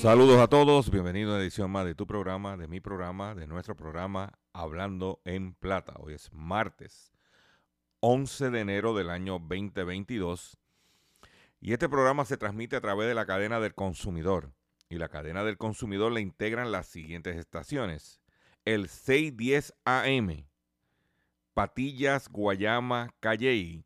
Saludos 0.00 0.40
a 0.40 0.48
todos, 0.48 0.90
bienvenidos 0.90 1.30
a 1.30 1.34
una 1.34 1.42
edición 1.42 1.70
más 1.70 1.84
de 1.84 1.94
tu 1.94 2.06
programa, 2.06 2.56
de 2.56 2.66
mi 2.66 2.80
programa, 2.80 3.34
de 3.34 3.46
nuestro 3.46 3.76
programa 3.76 4.32
Hablando 4.54 5.20
en 5.26 5.52
Plata. 5.52 5.92
Hoy 5.98 6.14
es 6.14 6.32
martes 6.32 7.12
11 8.00 8.48
de 8.48 8.60
enero 8.60 8.94
del 8.94 9.10
año 9.10 9.38
2022 9.38 10.56
y 11.60 11.74
este 11.74 11.90
programa 11.90 12.24
se 12.24 12.38
transmite 12.38 12.76
a 12.76 12.80
través 12.80 13.08
de 13.08 13.14
la 13.14 13.26
cadena 13.26 13.60
del 13.60 13.74
consumidor. 13.74 14.54
Y 14.88 14.96
la 14.96 15.10
cadena 15.10 15.44
del 15.44 15.58
consumidor 15.58 16.12
le 16.12 16.22
integran 16.22 16.72
las 16.72 16.86
siguientes 16.86 17.36
estaciones. 17.36 18.22
El 18.64 18.88
610 18.88 19.74
AM, 19.84 20.46
Patillas, 21.52 22.30
Guayama, 22.30 23.14
Calley. 23.20 23.84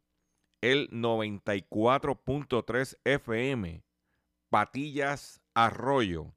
El 0.61 0.89
94.3 0.91 2.99
FM, 3.03 3.83
Patillas, 4.49 5.44
Arroyo. 5.55 6.35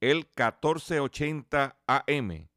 El 0.00 0.26
1480 0.36 1.76
AM, 1.86 2.48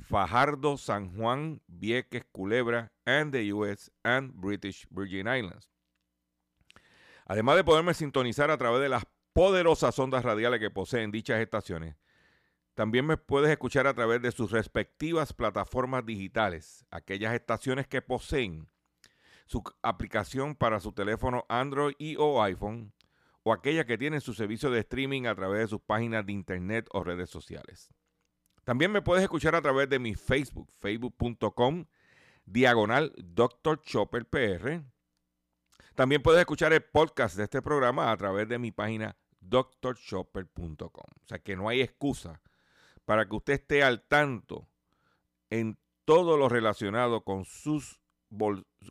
Fajardo, 0.00 0.78
San 0.78 1.14
Juan, 1.14 1.60
Vieques, 1.68 2.24
Culebra, 2.32 2.92
and 3.04 3.32
the 3.32 3.52
US 3.52 3.90
and 4.02 4.32
British 4.34 4.86
Virgin 4.90 5.26
Islands. 5.28 5.70
Además 7.26 7.56
de 7.56 7.64
poderme 7.64 7.94
sintonizar 7.94 8.50
a 8.50 8.58
través 8.58 8.80
de 8.80 8.88
las 8.88 9.04
poderosas 9.32 9.98
ondas 9.98 10.24
radiales 10.24 10.60
que 10.60 10.70
poseen 10.70 11.10
dichas 11.12 11.40
estaciones, 11.40 11.96
también 12.74 13.06
me 13.06 13.16
puedes 13.16 13.50
escuchar 13.50 13.86
a 13.86 13.94
través 13.94 14.22
de 14.22 14.32
sus 14.32 14.50
respectivas 14.50 15.32
plataformas 15.32 16.06
digitales, 16.06 16.86
aquellas 16.90 17.34
estaciones 17.34 17.86
que 17.86 18.00
poseen 18.00 18.68
su 19.46 19.62
aplicación 19.82 20.54
para 20.54 20.80
su 20.80 20.92
teléfono 20.92 21.44
Android 21.48 21.94
y 21.98 22.16
o 22.18 22.42
iPhone, 22.42 22.92
o 23.42 23.52
aquellas 23.52 23.86
que 23.86 23.98
tienen 23.98 24.20
su 24.20 24.34
servicio 24.34 24.70
de 24.70 24.80
streaming 24.80 25.26
a 25.26 25.34
través 25.34 25.60
de 25.60 25.68
sus 25.68 25.80
páginas 25.80 26.26
de 26.26 26.32
internet 26.32 26.88
o 26.92 27.02
redes 27.02 27.30
sociales. 27.30 27.92
También 28.64 28.92
me 28.92 29.02
puedes 29.02 29.22
escuchar 29.22 29.54
a 29.54 29.62
través 29.62 29.88
de 29.88 29.98
mi 29.98 30.14
Facebook, 30.14 30.70
facebook.com, 30.80 31.86
diagonal 32.44 33.12
Dr. 33.16 33.80
Chopper 33.82 34.26
PR. 34.26 34.82
También 35.94 36.22
puedes 36.22 36.40
escuchar 36.40 36.72
el 36.72 36.82
podcast 36.82 37.36
de 37.36 37.44
este 37.44 37.62
programa 37.62 38.10
a 38.10 38.16
través 38.16 38.48
de 38.48 38.58
mi 38.58 38.70
página 38.70 39.16
drchopper.com. 39.40 40.88
O 40.90 41.26
sea 41.26 41.38
que 41.38 41.56
no 41.56 41.68
hay 41.68 41.80
excusa 41.80 42.40
para 43.04 43.28
que 43.28 43.36
usted 43.36 43.54
esté 43.54 43.82
al 43.82 44.02
tanto 44.02 44.68
en 45.48 45.78
todo 46.04 46.36
lo 46.36 46.48
relacionado 46.48 47.24
con, 47.24 47.44
sus 47.44 48.00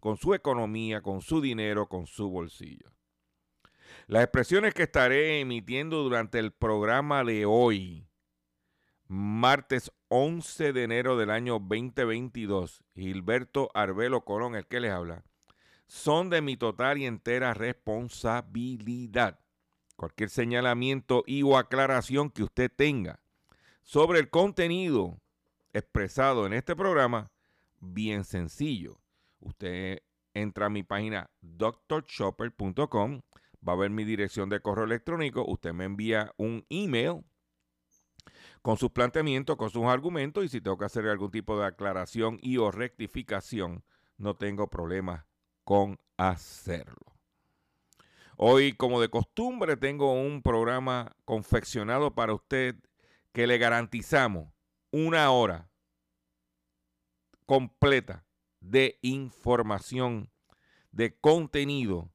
con 0.01 0.17
su 0.17 0.33
economía, 0.33 1.01
con 1.01 1.21
su 1.21 1.41
dinero, 1.41 1.87
con 1.87 2.07
su 2.07 2.29
bolsillo. 2.29 2.91
Las 4.07 4.23
expresiones 4.23 4.73
que 4.73 4.83
estaré 4.83 5.39
emitiendo 5.39 6.03
durante 6.03 6.39
el 6.39 6.51
programa 6.51 7.23
de 7.23 7.45
hoy, 7.45 8.07
martes 9.07 9.91
11 10.09 10.73
de 10.73 10.83
enero 10.83 11.17
del 11.17 11.29
año 11.29 11.59
2022, 11.59 12.83
Gilberto 12.95 13.69
Arbelo 13.73 14.25
Colón, 14.25 14.55
el 14.55 14.67
que 14.67 14.79
les 14.79 14.91
habla, 14.91 15.23
son 15.87 16.29
de 16.29 16.41
mi 16.41 16.55
total 16.57 16.97
y 16.97 17.05
entera 17.05 17.53
responsabilidad. 17.53 19.39
Cualquier 19.95 20.29
señalamiento 20.29 21.23
y 21.25 21.43
o 21.43 21.57
aclaración 21.57 22.29
que 22.29 22.43
usted 22.43 22.71
tenga 22.73 23.19
sobre 23.83 24.19
el 24.19 24.29
contenido 24.29 25.19
expresado 25.73 26.45
en 26.45 26.53
este 26.53 26.75
programa, 26.75 27.31
bien 27.79 28.23
sencillo. 28.23 28.99
Usted 29.39 30.03
entra 30.33 30.67
a 30.67 30.69
mi 30.69 30.83
página 30.83 31.29
drchopper.com, 31.41 33.21
va 33.67 33.73
a 33.73 33.77
ver 33.77 33.89
mi 33.89 34.03
dirección 34.03 34.49
de 34.49 34.61
correo 34.61 34.85
electrónico, 34.85 35.45
usted 35.47 35.73
me 35.73 35.85
envía 35.85 36.33
un 36.37 36.65
email 36.69 37.23
con 38.61 38.77
sus 38.77 38.91
planteamientos, 38.91 39.57
con 39.57 39.69
sus 39.69 39.85
argumentos 39.85 40.43
y 40.43 40.49
si 40.49 40.61
tengo 40.61 40.77
que 40.77 40.85
hacer 40.85 41.07
algún 41.07 41.31
tipo 41.31 41.59
de 41.59 41.65
aclaración 41.65 42.37
y 42.41 42.57
o 42.57 42.71
rectificación, 42.71 43.83
no 44.17 44.35
tengo 44.35 44.69
problemas 44.69 45.25
con 45.63 45.99
hacerlo. 46.17 47.19
Hoy, 48.37 48.73
como 48.73 49.01
de 49.01 49.09
costumbre, 49.09 49.75
tengo 49.75 50.13
un 50.13 50.41
programa 50.41 51.15
confeccionado 51.25 52.15
para 52.15 52.33
usted 52.33 52.75
que 53.33 53.47
le 53.47 53.57
garantizamos 53.57 54.53
una 54.91 55.29
hora 55.31 55.69
completa 57.45 58.25
de 58.59 58.97
información, 59.01 60.31
de 60.91 61.17
contenido, 61.19 62.11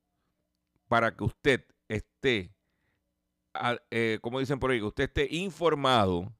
para 0.89 1.15
que 1.15 1.25
usted 1.25 1.65
esté, 1.89 2.53
eh, 3.91 4.19
como 4.21 4.41
dicen 4.41 4.59
por 4.59 4.71
ahí, 4.71 4.83
usted 4.83 5.05
esté 5.05 5.29
informado 5.35 6.33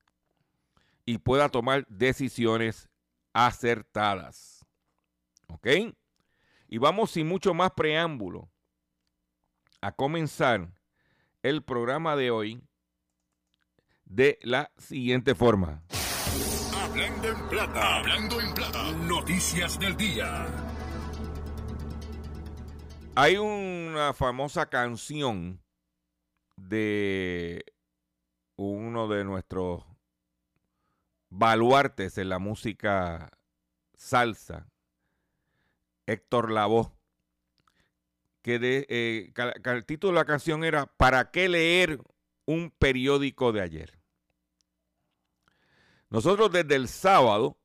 y 1.07 1.19
pueda 1.19 1.49
tomar 1.49 1.87
decisiones 1.89 2.89
acertadas. 3.33 4.65
¿Ok? 5.49 5.67
Y 6.69 6.79
vamos 6.79 7.11
sin 7.11 7.27
mucho 7.27 7.55
más 7.55 7.73
preámbulo 7.73 8.49
a 9.81 9.93
comenzar 9.93 10.69
el 11.43 11.63
programa 11.63 12.17
de 12.17 12.31
hoy 12.31 12.63
de 14.05 14.39
la 14.43 14.71
siguiente 14.79 15.35
forma. 15.35 15.83
Hablando 16.75 17.29
en 17.29 17.49
plata, 17.49 17.97
hablando 17.99 18.41
en 18.41 18.55
plata. 18.55 18.93
Noticias 18.93 19.79
del 19.79 19.97
día. 19.97 20.74
Hay 23.17 23.37
una 23.37 24.13
famosa 24.13 24.67
canción 24.67 25.63
de 26.57 27.65
uno 28.57 29.07
de 29.07 29.25
nuestros 29.25 29.85
baluartes 31.31 32.19
en 32.19 32.29
la 32.29 32.41
música 32.41 33.31
salsa, 33.97 34.67
Héctor 36.07 36.51
Lavoe, 36.51 36.91
que, 38.43 38.59
de, 38.59 38.85
eh, 38.89 39.33
que 39.33 39.71
el 39.71 39.85
título 39.85 40.15
de 40.15 40.19
la 40.19 40.25
canción 40.25 40.65
era 40.65 40.87
¿Para 40.87 41.31
qué 41.31 41.49
leer 41.49 42.01
un 42.47 42.73
periódico 42.73 43.53
de 43.53 43.61
ayer? 43.61 43.99
Nosotros 46.11 46.51
desde 46.51 46.75
el 46.75 46.89
sábado, 46.89 47.57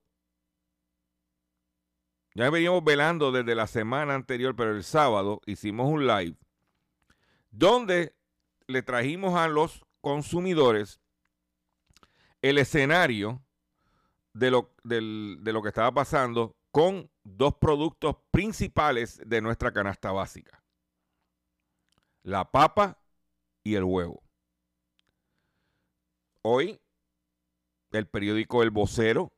ya 2.39 2.49
veníamos 2.49 2.83
velando 2.85 3.33
desde 3.33 3.53
la 3.53 3.67
semana 3.67 4.15
anterior, 4.15 4.55
pero 4.55 4.73
el 4.73 4.83
sábado 4.85 5.41
hicimos 5.45 5.89
un 5.89 6.07
live 6.07 6.37
donde 7.51 8.15
le 8.67 8.81
trajimos 8.81 9.35
a 9.35 9.49
los 9.49 9.85
consumidores 9.99 11.01
el 12.41 12.57
escenario 12.57 13.43
de 14.33 14.51
lo, 14.51 14.73
de 14.83 15.51
lo 15.51 15.61
que 15.61 15.67
estaba 15.67 15.91
pasando 15.91 16.55
con 16.71 17.11
dos 17.23 17.55
productos 17.55 18.15
principales 18.31 19.21
de 19.25 19.41
nuestra 19.41 19.73
canasta 19.73 20.11
básica. 20.13 20.63
La 22.23 22.49
papa 22.49 23.01
y 23.63 23.75
el 23.75 23.83
huevo. 23.83 24.23
Hoy, 26.41 26.79
el 27.91 28.07
periódico 28.07 28.63
El 28.63 28.69
Vocero, 28.69 29.33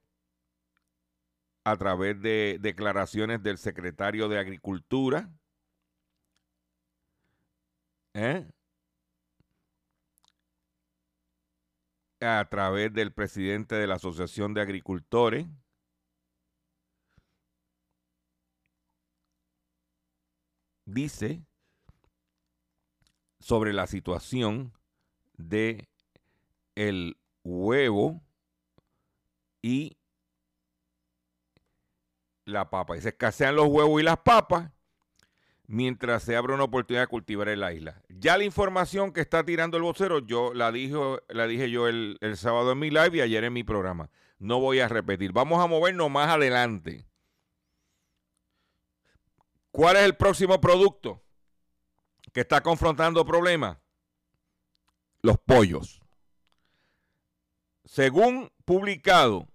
a 1.64 1.78
través 1.78 2.20
de 2.22 2.58
declaraciones 2.60 3.44
del 3.44 3.58
secretario 3.58 4.28
de 4.30 4.40
Agricultura, 4.40 5.30
¿eh? 8.14 8.48
a 12.22 12.48
través 12.50 12.94
del 12.94 13.12
presidente 13.14 13.76
de 13.76 13.88
la 13.88 13.96
Asociación 13.96 14.54
de 14.54 14.62
Agricultores, 14.62 15.48
dice 20.86 21.44
sobre 23.40 23.74
la 23.74 23.88
situación 23.88 24.74
de 25.34 25.88
el 26.76 27.18
huevo 27.44 28.22
y 29.62 29.98
la 32.52 32.70
papa. 32.70 32.98
Y 32.98 33.02
se 33.02 33.10
escasean 33.10 33.56
los 33.56 33.68
huevos 33.68 34.02
y 34.02 34.04
las 34.04 34.18
papas 34.18 34.72
mientras 35.68 36.24
se 36.24 36.36
abre 36.36 36.54
una 36.54 36.66
oportunidad 36.66 37.04
de 37.04 37.08
cultivar 37.08 37.48
en 37.48 37.62
la 37.62 37.72
isla. 37.72 38.02
Ya 38.10 38.38
la 38.38 38.44
información 38.44 39.14
que 39.14 39.22
está 39.22 39.44
tirando 39.46 39.78
el 39.78 39.84
vocero, 39.84 40.20
yo 40.20 40.54
la, 40.54 40.72
dijo, 40.72 41.22
la 41.30 41.48
dije 41.48 41.72
yo 41.72 41.88
el, 41.88 42.18
el 42.20 42.36
sábado 42.36 42.74
en 42.74 42.80
mi 42.80 42.90
live 42.90 43.18
y 43.18 43.22
ayer 43.22 43.46
en 43.46 43.54
mi 43.54 43.64
programa. 43.64 44.10
No 44.38 44.60
voy 44.60 44.80
a 44.80 44.90
repetir. 44.90 45.32
Vamos 45.32 45.64
a 45.64 45.68
movernos 45.68 46.12
más 46.12 46.30
adelante. 46.30 47.08
¿Cuál 49.72 49.96
es 49.96 50.04
el 50.04 50.18
próximo 50.18 50.60
producto 50.60 51.24
que 52.34 52.42
está 52.42 52.62
confrontando 52.62 53.26
problemas? 53.26 53.78
Los 55.22 55.38
pollos. 55.38 56.02
Según 57.86 58.52
publicado 58.66 59.48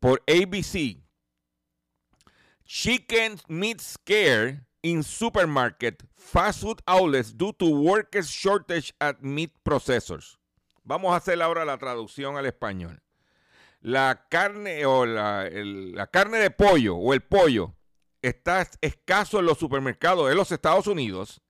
por 0.00 0.20
ABC, 0.26 1.00
Chicken 2.72 3.40
meat 3.48 3.80
scare 3.80 4.64
in 4.84 5.02
supermarket 5.02 6.04
fast 6.16 6.60
food 6.60 6.80
outlets 6.86 7.32
due 7.32 7.52
to 7.58 7.66
workers 7.66 8.30
shortage 8.30 8.94
at 9.00 9.24
meat 9.24 9.50
processors. 9.64 10.38
Vamos 10.84 11.12
a 11.12 11.16
hacer 11.16 11.42
ahora 11.42 11.64
la 11.64 11.78
traducción 11.78 12.36
al 12.36 12.46
español. 12.46 13.00
La 13.82 14.26
carne 14.30 14.86
o 14.86 15.04
la, 15.04 15.48
la 15.50 16.06
carne 16.06 16.38
de 16.38 16.50
pollo 16.50 16.94
o 16.96 17.12
el 17.12 17.22
pollo 17.22 17.74
está 18.22 18.68
escaso 18.80 19.40
en 19.40 19.46
los 19.46 19.58
supermercados 19.58 20.28
de 20.28 20.36
los 20.36 20.52
Estados 20.52 20.86
Unidos, 20.86 21.40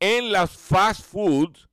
en 0.00 0.32
las 0.32 0.56
fast 0.56 1.04
foods, 1.04 1.68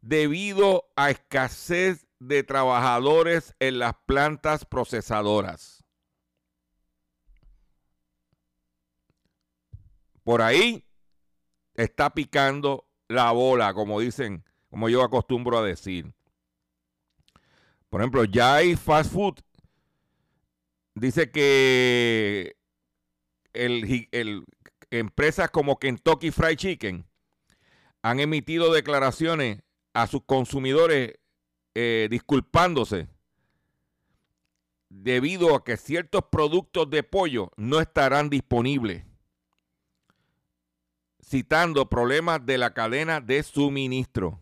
debido 0.00 0.90
a 0.96 1.10
escasez 1.10 2.06
de 2.26 2.42
trabajadores 2.42 3.54
en 3.58 3.78
las 3.78 3.94
plantas 4.06 4.64
procesadoras. 4.64 5.82
por 10.24 10.42
ahí 10.42 10.84
está 11.74 12.10
picando 12.10 12.86
la 13.08 13.30
bola, 13.32 13.74
como 13.74 14.00
dicen, 14.00 14.44
como 14.70 14.88
yo 14.88 15.02
acostumbro 15.02 15.58
a 15.58 15.64
decir. 15.64 16.12
Por 17.90 18.00
ejemplo, 18.00 18.24
ya 18.24 18.56
hay 18.56 18.76
fast 18.76 19.12
food. 19.12 19.34
Dice 20.94 21.30
que 21.30 22.56
el, 23.52 24.44
empresas 24.90 25.50
como 25.50 25.78
Kentucky 25.78 26.30
Fried 26.30 26.56
Chicken 26.56 27.06
han 28.02 28.20
emitido 28.20 28.72
declaraciones 28.72 29.62
a 29.94 30.06
sus 30.06 30.22
consumidores 30.24 31.14
eh, 31.74 32.08
disculpándose 32.10 33.08
debido 34.88 35.54
a 35.54 35.64
que 35.64 35.76
ciertos 35.76 36.24
productos 36.30 36.90
de 36.90 37.02
pollo 37.02 37.50
no 37.56 37.80
estarán 37.80 38.28
disponibles 38.28 39.04
citando 41.32 41.88
problemas 41.88 42.44
de 42.44 42.58
la 42.58 42.74
cadena 42.74 43.18
de 43.18 43.42
suministro. 43.42 44.38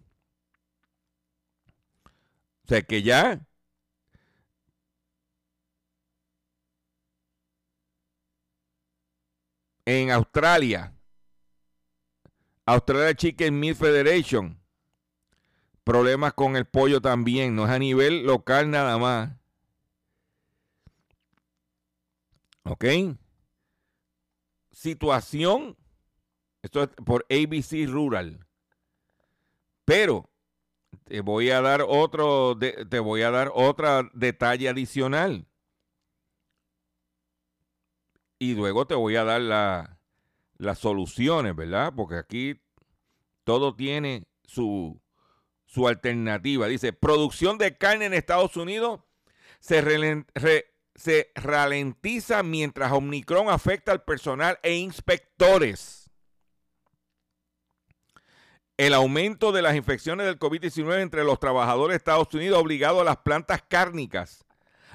O 2.65 2.69
sea 2.69 2.83
que 2.83 3.01
ya 3.01 3.41
en 9.85 10.11
Australia, 10.11 10.93
Australia 12.67 13.15
Chicken 13.15 13.61
Meat 13.61 13.77
Federation, 13.77 14.60
problemas 15.85 16.35
con 16.35 16.57
el 16.57 16.67
pollo 16.67 17.01
también, 17.01 17.55
no 17.57 17.65
es 17.65 17.71
a 17.71 17.79
nivel 17.79 18.25
local 18.25 18.71
nada 18.71 18.99
más. 18.99 19.31
¿Ok? 22.65 22.85
Situación 24.71 25.77
esto 26.63 26.83
es 26.83 26.89
por 27.05 27.27
ABC 27.31 27.87
Rural. 27.89 28.47
Pero 29.85 30.31
te 31.05 31.21
voy 31.21 31.51
a 31.51 31.61
dar 31.61 31.83
otro, 31.87 32.57
te 32.59 32.99
voy 32.99 33.23
a 33.23 33.31
dar 33.31 33.51
otra 33.55 34.09
detalle 34.13 34.69
adicional. 34.69 35.47
Y 38.39 38.55
luego 38.55 38.87
te 38.87 38.95
voy 38.95 39.17
a 39.17 39.25
dar 39.25 39.41
las 40.57 40.79
soluciones, 40.79 41.55
¿verdad? 41.57 41.93
Porque 41.95 42.17
aquí 42.17 42.61
todo 43.45 43.75
tiene 43.75 44.25
su, 44.45 45.01
su 45.73 45.87
alternativa. 45.87 46.67
Dice, 46.67 46.93
producción 46.93 47.59
de 47.59 47.77
carne 47.77 48.07
en 48.07 48.15
Estados 48.15 48.57
Unidos 48.57 49.01
se, 49.61 51.33
ralentiza 51.35 52.43
mientras 52.43 52.93
Omicron 52.93 53.49
afecta 53.49 53.93
al 53.93 54.03
personal 54.03 54.59
e 54.63 54.75
inspectores 54.77 56.11
el 58.77 58.95
aumento 58.95 59.53
de 59.53 59.61
las 59.61 59.77
infecciones 59.77 60.27
del 60.27 60.39
COVID-19 60.39 61.03
entre 61.03 61.23
los 61.23 61.39
trabajadores 61.39 61.93
de 61.93 61.99
Estados 61.99 62.33
Unidos 62.33 62.57
ha 62.57 62.63
obligado 62.63 63.03
a 63.03 63.05
las 63.05 63.19
plantas 63.19 63.63
cárnicas 63.69 64.47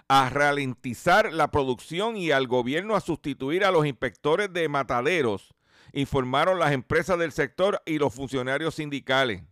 a 0.08 0.30
ralentizar 0.30 1.32
la 1.32 1.52
producción 1.52 2.18
y 2.18 2.32
al 2.32 2.48
gobierno 2.48 2.96
a 2.96 3.00
sustituir 3.00 3.64
a 3.64 3.70
los 3.70 3.86
inspectores 3.86 4.52
de 4.52 4.68
mataderos, 4.70 5.54
informaron 5.94 6.60
las 6.60 6.72
empresas 6.72 7.20
del 7.20 7.32
sector 7.32 7.82
y 7.86 8.00
los 8.00 8.14
funcionarios 8.14 8.74
sindicales. 8.74 9.44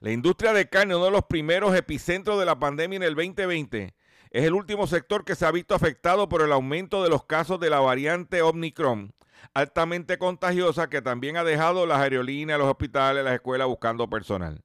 La 0.00 0.12
industria 0.12 0.52
de 0.52 0.68
carne, 0.68 0.96
uno 0.96 1.06
de 1.06 1.10
los 1.10 1.24
primeros 1.24 1.74
epicentros 1.74 2.38
de 2.38 2.46
la 2.46 2.58
pandemia 2.58 2.96
en 2.96 3.02
el 3.02 3.14
2020, 3.14 3.94
es 4.30 4.44
el 4.44 4.54
último 4.54 4.86
sector 4.86 5.24
que 5.24 5.34
se 5.34 5.46
ha 5.46 5.50
visto 5.50 5.74
afectado 5.74 6.28
por 6.28 6.42
el 6.42 6.52
aumento 6.52 7.02
de 7.02 7.10
los 7.10 7.24
casos 7.24 7.58
de 7.60 7.70
la 7.70 7.80
variante 7.80 8.42
Omicron 8.42 9.14
altamente 9.54 10.18
contagiosa 10.18 10.88
que 10.88 11.02
también 11.02 11.36
ha 11.36 11.44
dejado 11.44 11.86
las 11.86 12.00
aerolíneas, 12.00 12.58
los 12.58 12.68
hospitales, 12.68 13.24
las 13.24 13.34
escuelas 13.34 13.66
buscando 13.66 14.08
personal. 14.08 14.62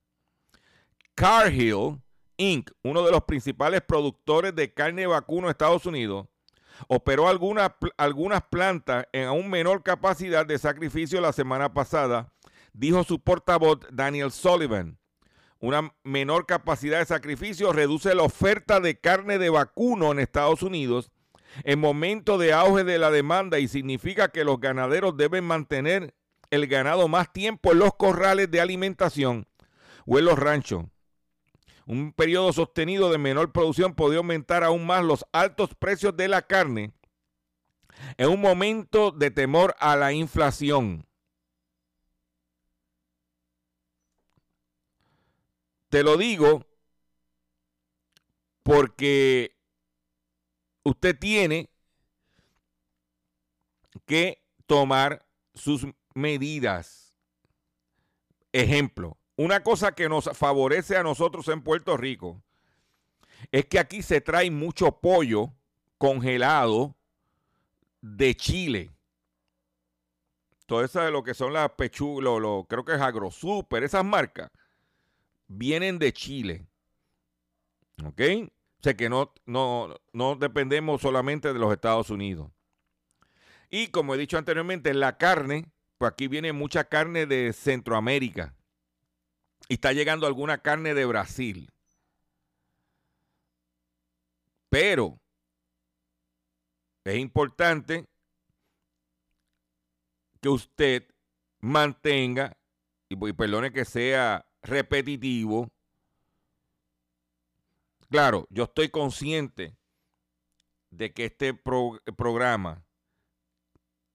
Cargill 1.15 2.01
Inc., 2.37 2.71
uno 2.83 3.03
de 3.03 3.11
los 3.11 3.23
principales 3.23 3.81
productores 3.81 4.55
de 4.55 4.73
carne 4.73 5.05
vacuno 5.05 5.47
de 5.47 5.51
Estados 5.51 5.85
Unidos, 5.85 6.27
operó 6.87 7.27
algunas, 7.27 7.71
algunas 7.97 8.41
plantas 8.43 9.05
en 9.13 9.25
aún 9.25 9.49
menor 9.49 9.83
capacidad 9.83 10.45
de 10.45 10.57
sacrificio 10.57 11.21
la 11.21 11.31
semana 11.31 11.73
pasada, 11.73 12.33
dijo 12.73 13.03
su 13.03 13.19
portavoz 13.19 13.79
Daniel 13.91 14.31
Sullivan. 14.31 14.97
Una 15.63 15.95
menor 16.03 16.45
capacidad 16.45 16.99
de 16.99 17.05
sacrificio 17.05 17.71
reduce 17.71 18.13
la 18.15 18.23
oferta 18.23 18.81
de 18.81 18.99
carne 18.99 19.37
de 19.37 19.49
vacuno 19.49 20.11
en 20.11 20.19
Estados 20.19 20.61
Unidos 20.61 21.09
en 21.63 21.79
momento 21.79 22.37
de 22.37 22.51
auge 22.51 22.83
de 22.83 22.99
la 22.99 23.11
demanda 23.11 23.59
y 23.59 23.69
significa 23.69 24.27
que 24.27 24.43
los 24.43 24.59
ganaderos 24.59 25.15
deben 25.15 25.45
mantener 25.45 26.15
el 26.51 26.67
ganado 26.67 27.07
más 27.07 27.31
tiempo 27.31 27.71
en 27.71 27.79
los 27.79 27.93
corrales 27.95 28.51
de 28.51 28.59
alimentación 28.59 29.47
o 30.05 30.19
en 30.19 30.25
los 30.25 30.37
ranchos. 30.37 30.83
Un 31.85 32.11
periodo 32.11 32.51
sostenido 32.51 33.09
de 33.09 33.17
menor 33.17 33.53
producción 33.53 33.95
podría 33.95 34.17
aumentar 34.17 34.65
aún 34.65 34.85
más 34.85 35.01
los 35.05 35.25
altos 35.31 35.75
precios 35.75 36.17
de 36.17 36.27
la 36.27 36.41
carne 36.41 36.91
en 38.17 38.27
un 38.27 38.41
momento 38.41 39.11
de 39.11 39.31
temor 39.31 39.77
a 39.79 39.95
la 39.95 40.11
inflación. 40.11 41.07
Te 45.93 46.01
lo 46.01 46.17
digo 46.17 46.65
porque 48.63 49.55
usted 50.81 51.15
tiene 51.19 51.69
que 54.07 54.43
tomar 54.65 55.23
sus 55.53 55.85
medidas. 56.15 57.13
Ejemplo, 58.51 59.19
una 59.35 59.61
cosa 59.61 59.91
que 59.91 60.09
nos 60.09 60.35
favorece 60.35 60.97
a 60.97 61.03
nosotros 61.03 61.47
en 61.49 61.61
Puerto 61.61 61.95
Rico 61.95 62.41
es 63.51 63.67
que 63.67 63.77
aquí 63.77 64.01
se 64.01 64.19
trae 64.19 64.49
mucho 64.49 64.99
pollo 64.99 65.53
congelado 65.99 66.97
de 68.01 68.35
Chile. 68.35 68.89
Todo 70.65 70.83
eso 70.83 71.01
de 71.01 71.11
lo 71.11 71.21
que 71.21 71.35
son 71.35 71.53
las 71.53 71.69
pechugas, 71.73 72.65
creo 72.67 72.83
que 72.83 72.95
es 72.95 72.99
AgroSuper, 72.99 73.83
esas 73.83 74.03
marcas, 74.03 74.49
vienen 75.47 75.99
de 75.99 76.13
Chile. 76.13 76.67
¿Ok? 78.03 78.21
O 78.79 78.83
sea 78.83 78.95
que 78.95 79.09
no, 79.09 79.33
no, 79.45 79.95
no 80.11 80.35
dependemos 80.35 81.01
solamente 81.01 81.53
de 81.53 81.59
los 81.59 81.71
Estados 81.71 82.09
Unidos. 82.09 82.51
Y 83.69 83.87
como 83.87 84.13
he 84.13 84.17
dicho 84.17 84.37
anteriormente, 84.37 84.93
la 84.93 85.17
carne, 85.17 85.71
pues 85.97 86.11
aquí 86.11 86.27
viene 86.27 86.53
mucha 86.53 86.83
carne 86.83 87.25
de 87.25 87.53
Centroamérica. 87.53 88.55
Y 89.67 89.75
está 89.75 89.93
llegando 89.93 90.27
alguna 90.27 90.57
carne 90.57 90.93
de 90.93 91.05
Brasil. 91.05 91.69
Pero 94.69 95.19
es 97.05 97.17
importante 97.17 98.05
que 100.41 100.49
usted 100.49 101.07
mantenga, 101.61 102.57
y 103.07 103.15
perdone 103.33 103.71
que 103.71 103.85
sea 103.85 104.45
repetitivo, 104.63 105.69
Claro, 108.13 108.45
yo 108.51 108.65
estoy 108.65 108.89
consciente 108.89 109.75
de 110.91 111.11
que 111.15 111.25
este 111.25 111.55
programa 111.55 112.85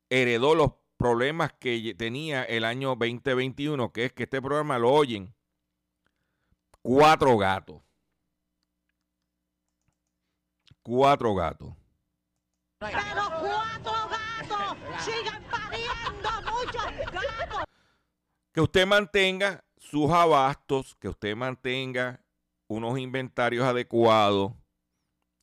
heredó 0.09 0.55
los 0.55 0.75
problemas 0.97 1.53
que 1.55 1.97
tenía 1.99 2.45
el 2.45 2.65
año 2.65 2.91
2021, 2.91 3.93
que 3.93 4.05
es 4.05 4.13
que 4.13 4.23
este 4.23 4.41
programa 4.41 4.79
lo 4.79 4.93
oyen 4.93 5.35
cuatro 6.81 7.37
gatos. 7.39 7.83
Cuatro 10.83 11.35
gatos. 11.35 11.75
Pero 12.79 13.01
cuatro 13.41 13.93
gatos 14.11 15.05
siguen 15.05 15.43
pariendo 15.51 16.31
muchos 16.53 17.13
gatos. 17.13 17.65
Que 18.53 18.61
usted 18.61 18.87
mantenga 18.87 19.65
sus 19.91 20.11
abastos, 20.11 20.95
que 20.97 21.09
usted 21.09 21.35
mantenga 21.35 22.23
unos 22.67 22.99
inventarios 22.99 23.65
adecuados, 23.65 24.53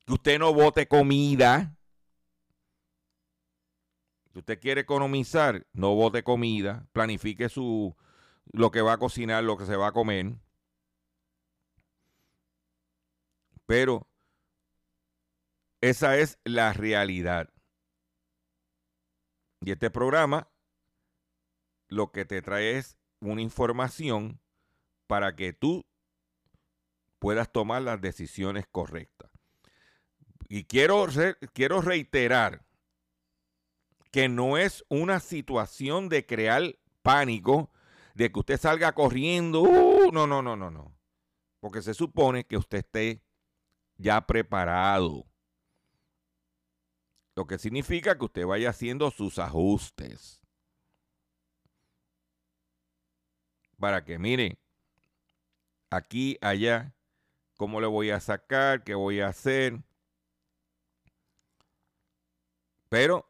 que 0.06 0.14
usted 0.14 0.40
no 0.40 0.54
bote 0.54 0.88
comida. 0.88 1.76
Si 4.32 4.40
usted 4.40 4.60
quiere 4.60 4.82
economizar, 4.82 5.66
no 5.74 5.96
bote 5.96 6.24
comida, 6.24 6.88
planifique 6.94 7.50
su 7.50 7.96
lo 8.52 8.70
que 8.70 8.82
va 8.82 8.94
a 8.94 8.98
cocinar, 9.00 9.44
lo 9.44 9.58
que 9.58 9.66
se 9.66 9.76
va 9.76 9.88
a 9.88 9.94
comer. 9.94 10.36
Pero 13.66 14.08
esa 15.82 16.18
es 16.18 16.38
la 16.44 16.72
realidad. 16.74 17.50
Y 19.62 19.72
este 19.72 19.90
programa 19.90 20.52
lo 21.88 22.12
que 22.12 22.26
te 22.26 22.44
trae 22.44 22.78
es 22.78 22.98
una 23.20 23.42
información 23.42 24.40
para 25.08 25.36
que 25.36 25.54
tú 25.54 25.86
puedas 27.20 27.52
tomar 27.52 27.82
las 27.82 28.02
decisiones 28.02 28.66
correctas. 28.72 29.32
Y 30.48 30.66
quiero, 30.66 31.08
quiero 31.54 31.82
reiterar 31.82 32.66
que 34.12 34.30
no 34.30 34.58
es 34.58 34.86
una 34.90 35.20
situación 35.20 36.08
de 36.08 36.26
crear 36.26 36.78
pánico, 37.02 37.72
de 38.14 38.32
que 38.32 38.40
usted 38.40 38.60
salga 38.60 38.94
corriendo. 38.94 39.62
Uh, 39.62 40.12
no, 40.12 40.28
no, 40.28 40.42
no, 40.42 40.56
no, 40.56 40.72
no. 40.72 40.96
Porque 41.60 41.82
se 41.82 41.94
supone 41.94 42.46
que 42.46 42.58
usted 42.58 42.80
esté 42.80 43.24
ya 43.98 44.26
preparado. 44.26 45.26
Lo 47.36 47.46
que 47.48 47.58
significa 47.58 48.18
que 48.18 48.26
usted 48.26 48.46
vaya 48.46 48.70
haciendo 48.70 49.12
sus 49.12 49.40
ajustes. 49.40 50.45
Para 53.80 54.04
que, 54.06 54.18
mire, 54.20 54.58
aquí, 55.90 56.38
allá, 56.42 56.94
cómo 57.58 57.82
le 57.82 57.88
voy 57.88 58.10
a 58.12 58.20
sacar, 58.20 58.84
qué 58.84 58.96
voy 58.96 59.20
a 59.22 59.28
hacer. 59.28 59.82
Pero, 62.90 63.30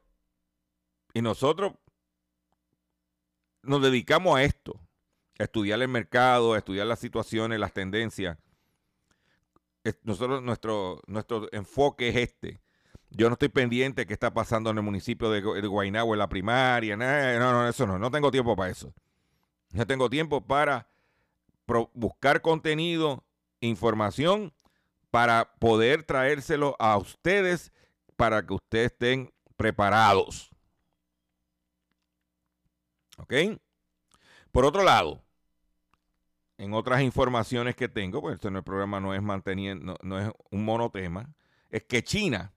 y 1.13 1.21
nosotros 1.21 1.73
nos 3.63 3.81
dedicamos 3.81 4.37
a 4.37 4.43
esto, 4.43 4.79
a 5.39 5.43
estudiar 5.43 5.81
el 5.81 5.87
mercado, 5.87 6.53
a 6.53 6.57
estudiar 6.57 6.87
las 6.87 6.99
situaciones, 6.99 7.59
las 7.59 7.73
tendencias. 7.73 8.37
Nosotros, 10.03 10.41
nuestro, 10.41 11.01
nuestro 11.07 11.47
enfoque 11.51 12.09
es 12.09 12.15
este. 12.15 12.59
Yo 13.11 13.29
no 13.29 13.33
estoy 13.33 13.49
pendiente 13.49 14.01
de 14.01 14.07
qué 14.07 14.13
está 14.13 14.33
pasando 14.33 14.71
en 14.71 14.77
el 14.77 14.83
municipio 14.83 15.29
de, 15.29 15.41
de 15.41 15.67
Guaynabo 15.67 16.13
en 16.13 16.19
la 16.19 16.27
primaria. 16.27 16.97
no, 16.97 17.51
no, 17.53 17.67
eso 17.67 17.85
no. 17.85 17.99
No 17.99 18.11
tengo 18.11 18.31
tiempo 18.31 18.55
para 18.55 18.71
eso. 18.71 18.93
No 19.71 19.85
tengo 19.85 20.09
tiempo 20.09 20.45
para 20.45 20.89
buscar 21.93 22.41
contenido 22.41 23.25
información 23.59 24.53
para 25.11 25.55
poder 25.59 26.03
traérselo 26.03 26.75
a 26.79 26.97
ustedes 26.97 27.71
para 28.15 28.45
que 28.45 28.53
ustedes 28.53 28.91
estén 28.91 29.33
preparados. 29.55 30.49
¿Ok? 33.17 33.33
Por 34.51 34.65
otro 34.65 34.83
lado, 34.83 35.23
en 36.57 36.73
otras 36.73 37.01
informaciones 37.01 37.75
que 37.75 37.89
tengo, 37.89 38.21
pues 38.21 38.35
este 38.35 38.51
no 38.51 38.59
el 38.59 38.63
programa 38.63 38.99
no 38.99 39.13
es 39.13 39.21
manteniendo, 39.21 39.97
no, 40.01 40.19
es 40.19 40.31
un 40.51 40.63
monotema, 40.63 41.33
es 41.69 41.83
que 41.83 42.03
China 42.03 42.53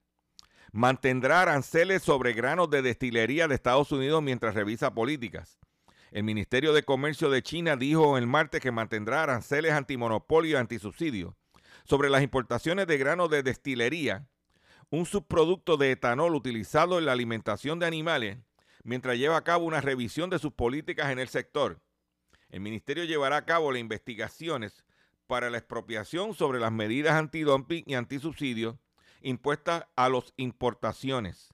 mantendrá 0.73 1.43
aranceles 1.43 2.03
sobre 2.03 2.33
granos 2.33 2.71
de 2.71 2.83
destilería 2.83 3.49
de 3.49 3.55
Estados 3.55 3.91
Unidos 3.91 4.23
mientras 4.23 4.55
revisa 4.55 4.95
políticas. 4.95 5.59
El 6.11 6.25
Ministerio 6.25 6.73
de 6.73 6.85
Comercio 6.85 7.29
de 7.29 7.43
China 7.43 7.77
dijo 7.77 8.17
el 8.17 8.27
martes 8.27 8.63
que 8.63 8.73
mantendrá 8.73 9.23
aranceles 9.23 9.73
antimonopolio 9.73 10.53
y 10.53 10.61
antisubsidio 10.61 11.37
sobre 11.85 12.09
las 12.09 12.23
importaciones 12.23 12.87
de 12.87 12.97
granos 12.97 13.29
de 13.29 13.43
destilería, 13.43 14.27
un 14.91 15.05
subproducto 15.05 15.77
de 15.77 15.93
etanol 15.93 16.35
utilizado 16.35 16.99
en 16.99 17.05
la 17.05 17.13
alimentación 17.13 17.79
de 17.79 17.87
animales, 17.87 18.39
mientras 18.85 19.19
lleva 19.19 19.37
a 19.37 19.45
cabo 19.45 19.67
una 19.67 19.83
revisión 19.83 20.31
de 20.31 20.39
sus 20.39 20.53
políticas 20.53 21.11
en 21.11 21.19
el 21.19 21.29
sector. 21.29 21.83
El 22.49 22.61
ministerio 22.61 23.05
llevará 23.05 23.37
a 23.37 23.45
cabo 23.45 23.71
las 23.71 23.81
investigaciones 23.81 24.85
para 25.27 25.51
la 25.51 25.59
expropiación 25.59 26.33
sobre 26.33 26.59
las 26.59 26.73
medidas 26.73 27.15
antidumping 27.15 27.85
y 27.87 27.95
antisubsidio 27.95 28.79
impuestas 29.21 29.85
a 29.95 30.09
las 30.09 30.33
importaciones 30.39 31.53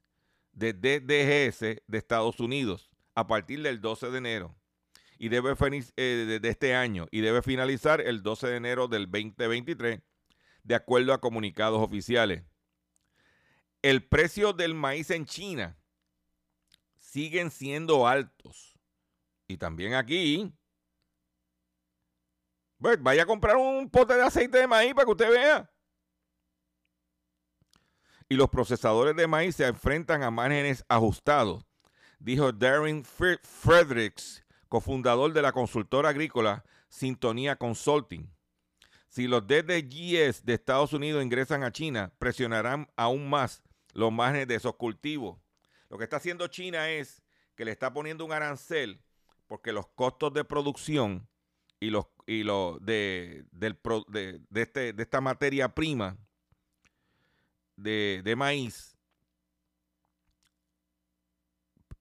de 0.53 0.73
DDGS 0.73 1.83
de 1.89 1.99
Estados 1.99 2.39
Unidos 2.39 2.94
a 3.15 3.27
partir 3.27 3.63
del 3.63 3.81
12 3.81 4.11
de 4.11 4.19
enero 4.19 4.57
y 5.19 5.29
debe 5.29 5.55
eh, 5.97 6.39
de 6.41 6.49
este 6.49 6.75
año 6.75 7.07
y 7.11 7.21
debe 7.21 7.43
finalizar 7.43 8.01
el 8.01 8.23
12 8.23 8.49
de 8.49 8.57
enero 8.57 8.89
del 8.89 9.11
2023 9.11 10.01
de 10.63 10.75
acuerdo 10.75 11.13
a 11.13 11.21
comunicados 11.21 11.81
oficiales. 11.81 12.43
El 13.83 14.07
precio 14.07 14.53
del 14.53 14.75
maíz 14.75 15.11
en 15.11 15.27
China 15.27 15.79
siguen 16.97 17.51
siendo 17.51 18.09
altos. 18.09 18.79
Y 19.47 19.59
también 19.59 19.95
aquí, 19.95 20.51
pues 22.79 23.01
vaya 23.01 23.25
a 23.25 23.27
comprar 23.27 23.57
un 23.57 23.91
pote 23.91 24.15
de 24.15 24.23
aceite 24.23 24.59
de 24.59 24.67
maíz 24.67 24.95
para 24.95 25.05
que 25.05 25.13
usted 25.13 25.31
vea. 25.31 25.71
Y 28.27 28.37
los 28.37 28.49
procesadores 28.49 29.15
de 29.15 29.27
maíz 29.27 29.57
se 29.57 29.67
enfrentan 29.67 30.23
a 30.23 30.31
márgenes 30.31 30.83
ajustados 30.89 31.65
dijo 32.25 32.53
Darren 32.53 33.05
Fredericks, 33.05 34.43
cofundador 34.69 35.33
de 35.35 35.43
la 35.43 35.53
consultora 35.53 36.09
agrícola 36.09 36.65
Sintonía 36.89 37.57
Consulting. 37.57 38.31
Si 39.09 39.29
los 39.29 39.47
DDGs 39.47 40.45
de 40.45 40.55
Estados 40.55 40.93
Unidos 40.95 41.23
ingresan 41.23 41.63
a 41.63 41.71
China, 41.71 42.13
presionarán 42.19 42.89
aún 42.97 43.29
más 43.29 43.63
los 43.93 44.11
márgenes 44.11 44.49
de 44.49 44.55
esos 44.55 44.75
cultivos. 44.77 45.39
Lo 45.91 45.99
que 45.99 46.05
está 46.05 46.17
haciendo 46.17 46.49
China 46.49 46.91
es 46.91 47.23
que 47.55 47.65
le 47.65 47.71
está 47.71 47.93
poniendo 47.93 48.25
un 48.25 48.33
arancel 48.33 49.01
porque 49.47 49.73
los 49.73 49.87
costos 49.89 50.33
de 50.33 50.45
producción 50.45 51.29
y 51.79 51.91
los 51.91 52.07
y 52.27 52.43
de, 52.81 53.45
del 53.53 53.79
de, 54.09 54.41
de 54.49 54.63
este, 54.63 54.95
de 54.95 55.03
esta 55.03 55.21
materia 55.21 55.75
prima 55.75 56.17
de, 57.77 58.23
de 58.25 58.35
maíz 58.35 58.94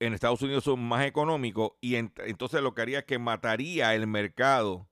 en 0.05 0.13
Estados 0.13 0.41
Unidos 0.41 0.63
son 0.63 0.81
más 0.83 1.05
económicos 1.05 1.71
y 1.81 1.93
ent- 1.93 2.21
entonces 2.25 2.61
lo 2.61 2.73
que 2.73 2.81
haría 2.81 2.99
es 2.99 3.05
que 3.05 3.19
mataría 3.19 3.95
el 3.95 4.07
mercado 4.07 4.89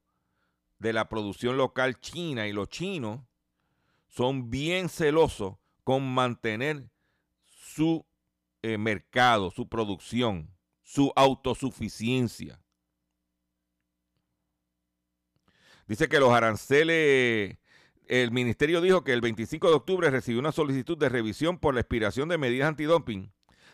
de 0.79 0.93
la 0.93 1.09
producción 1.09 1.57
local 1.57 1.99
china 1.99 2.47
y 2.47 2.53
los 2.53 2.69
chinos 2.69 3.21
son 4.07 4.49
bien 4.49 4.89
celosos 4.89 5.55
con 5.83 6.13
mantener 6.13 6.89
su 7.45 8.05
eh, 8.61 8.77
mercado, 8.77 9.51
su 9.51 9.67
producción, 9.67 10.49
su 10.81 11.11
autosuficiencia. 11.15 12.61
Dice 15.87 16.07
que 16.07 16.19
los 16.19 16.31
aranceles, 16.31 17.57
el 18.07 18.31
ministerio 18.31 18.81
dijo 18.81 19.03
que 19.03 19.13
el 19.13 19.21
25 19.21 19.67
de 19.69 19.75
octubre 19.75 20.09
recibió 20.09 20.39
una 20.39 20.51
solicitud 20.51 20.97
de 20.97 21.09
revisión 21.09 21.57
por 21.57 21.73
la 21.73 21.81
expiración 21.81 22.29
de 22.29 22.37
medidas 22.37 22.69
antidumping 22.69 23.31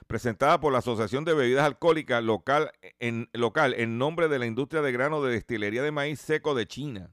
presentada 0.08 0.60
por 0.60 0.72
la 0.72 0.80
Asociación 0.80 1.26
de 1.26 1.34
Bebidas 1.34 1.66
Alcohólicas 1.66 2.24
local 2.24 2.72
en, 3.00 3.30
local 3.34 3.74
en 3.74 3.98
nombre 3.98 4.28
de 4.28 4.40
la 4.40 4.46
industria 4.46 4.82
de 4.82 4.92
grano 4.92 5.22
de 5.22 5.34
destilería 5.34 5.84
de 5.84 5.92
maíz 5.92 6.20
seco 6.20 6.56
de 6.56 6.66
China. 6.68 7.12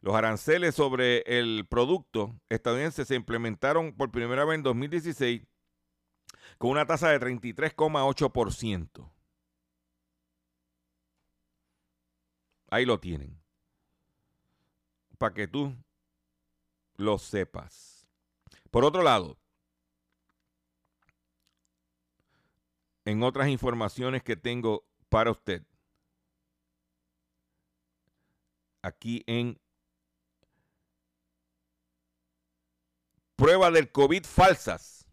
Los 0.00 0.14
aranceles 0.14 0.74
sobre 0.74 1.22
el 1.26 1.66
producto 1.68 2.34
estadounidense 2.48 3.04
se 3.04 3.14
implementaron 3.14 3.92
por 3.92 4.10
primera 4.10 4.44
vez 4.44 4.56
en 4.56 4.62
2016 4.62 5.42
con 6.58 6.70
una 6.70 6.86
tasa 6.86 7.10
de 7.10 7.20
33,8%. 7.20 9.12
Ahí 12.70 12.84
lo 12.84 12.98
tienen. 12.98 13.40
Para 15.18 15.34
que 15.34 15.46
tú 15.46 15.76
lo 16.96 17.18
sepas. 17.18 18.08
Por 18.70 18.84
otro 18.84 19.02
lado, 19.02 19.38
en 23.04 23.22
otras 23.22 23.48
informaciones 23.48 24.22
que 24.22 24.36
tengo 24.36 24.84
para 25.08 25.30
usted, 25.30 25.62
aquí 28.82 29.22
en 29.26 29.58
prueba 33.36 33.70
del 33.70 33.90
COVID 33.90 34.24
falsas. 34.24 35.06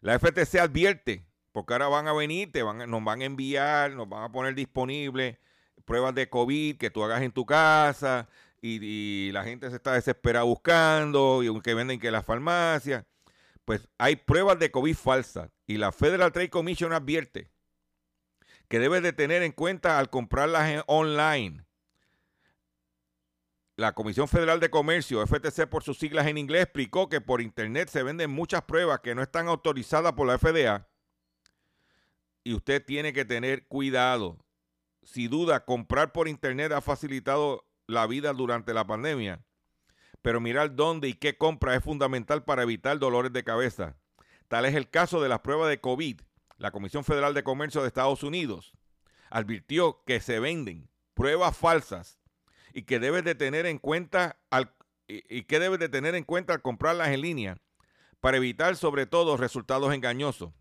La 0.00 0.18
FTC 0.18 0.56
advierte, 0.56 1.26
porque 1.52 1.74
ahora 1.74 1.88
van 1.88 2.08
a 2.08 2.12
venir, 2.12 2.50
te 2.50 2.62
van, 2.62 2.90
nos 2.90 3.04
van 3.04 3.20
a 3.20 3.24
enviar, 3.24 3.92
nos 3.92 4.08
van 4.08 4.24
a 4.24 4.32
poner 4.32 4.54
disponibles 4.54 5.38
pruebas 5.84 6.14
de 6.14 6.28
COVID 6.28 6.78
que 6.78 6.90
tú 6.90 7.02
hagas 7.04 7.22
en 7.22 7.32
tu 7.32 7.44
casa 7.44 8.28
y, 8.62 8.84
y 8.84 9.32
la 9.32 9.44
gente 9.44 9.68
se 9.70 9.76
está 9.76 9.92
desesperada 9.92 10.44
buscando 10.44 11.42
y 11.42 11.60
que 11.60 11.74
venden 11.74 12.00
que 12.00 12.10
las 12.10 12.24
farmacias. 12.24 13.04
Pues 13.70 13.88
hay 13.98 14.16
pruebas 14.16 14.58
de 14.58 14.72
COVID 14.72 14.96
falsas 14.96 15.48
y 15.64 15.76
la 15.76 15.92
Federal 15.92 16.32
Trade 16.32 16.50
Commission 16.50 16.92
advierte 16.92 17.52
que 18.66 18.80
debes 18.80 19.00
de 19.00 19.12
tener 19.12 19.44
en 19.44 19.52
cuenta 19.52 20.00
al 20.00 20.10
comprarlas 20.10 20.82
online. 20.88 21.64
La 23.76 23.92
Comisión 23.92 24.26
Federal 24.26 24.58
de 24.58 24.70
Comercio, 24.70 25.24
FTC 25.24 25.68
por 25.68 25.84
sus 25.84 26.00
siglas 26.00 26.26
en 26.26 26.36
inglés, 26.36 26.64
explicó 26.64 27.08
que 27.08 27.20
por 27.20 27.40
Internet 27.40 27.90
se 27.90 28.02
venden 28.02 28.32
muchas 28.32 28.62
pruebas 28.62 28.98
que 29.04 29.14
no 29.14 29.22
están 29.22 29.46
autorizadas 29.46 30.14
por 30.14 30.26
la 30.26 30.36
FDA 30.36 30.88
y 32.42 32.54
usted 32.54 32.84
tiene 32.84 33.12
que 33.12 33.24
tener 33.24 33.68
cuidado. 33.68 34.36
Si 35.04 35.28
duda, 35.28 35.64
comprar 35.64 36.10
por 36.10 36.26
Internet 36.26 36.72
ha 36.72 36.80
facilitado 36.80 37.64
la 37.86 38.08
vida 38.08 38.32
durante 38.32 38.74
la 38.74 38.84
pandemia, 38.84 39.44
pero 40.22 40.40
mirar 40.40 40.74
dónde 40.74 41.08
y 41.08 41.14
qué 41.14 41.36
compra 41.36 41.74
es 41.74 41.84
fundamental 41.84 42.44
para 42.44 42.62
evitar 42.62 42.98
dolores 42.98 43.32
de 43.32 43.44
cabeza. 43.44 43.96
Tal 44.48 44.64
es 44.64 44.74
el 44.74 44.90
caso 44.90 45.22
de 45.22 45.28
las 45.28 45.40
pruebas 45.40 45.68
de 45.68 45.80
COVID. 45.80 46.20
La 46.58 46.72
Comisión 46.72 47.04
Federal 47.04 47.34
de 47.34 47.44
Comercio 47.44 47.80
de 47.80 47.88
Estados 47.88 48.22
Unidos 48.22 48.72
advirtió 49.30 50.02
que 50.04 50.20
se 50.20 50.40
venden 50.40 50.90
pruebas 51.14 51.56
falsas 51.56 52.18
y 52.74 52.82
que 52.82 52.98
debes 52.98 53.24
de 53.24 53.34
tener 53.34 53.66
en 53.66 53.78
cuenta 53.78 54.38
al, 54.50 54.74
y, 55.06 55.44
que 55.44 55.58
debes 55.58 55.78
de 55.78 55.88
tener 55.88 56.14
en 56.14 56.24
cuenta 56.24 56.52
al 56.52 56.62
comprarlas 56.62 57.08
en 57.08 57.22
línea 57.22 57.58
para 58.20 58.36
evitar 58.36 58.76
sobre 58.76 59.06
todo 59.06 59.36
resultados 59.36 59.94
engañosos. 59.94 60.52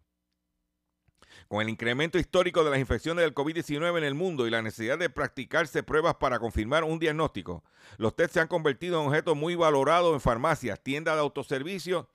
Con 1.49 1.63
el 1.63 1.69
incremento 1.69 2.19
histórico 2.19 2.63
de 2.63 2.69
las 2.69 2.79
infecciones 2.79 3.23
del 3.23 3.33
COVID-19 3.33 3.97
en 3.97 4.03
el 4.03 4.13
mundo 4.13 4.45
y 4.45 4.51
la 4.51 4.61
necesidad 4.61 4.99
de 4.99 5.09
practicarse 5.09 5.81
pruebas 5.81 6.13
para 6.17 6.37
confirmar 6.37 6.83
un 6.83 6.99
diagnóstico, 6.99 7.63
los 7.97 8.15
test 8.15 8.35
se 8.35 8.39
han 8.39 8.47
convertido 8.47 9.01
en 9.01 9.07
objetos 9.07 9.35
muy 9.35 9.55
valorados 9.55 10.13
en 10.13 10.21
farmacias, 10.21 10.79
tiendas 10.83 11.15
de 11.15 11.21
autoservicio 11.21 12.07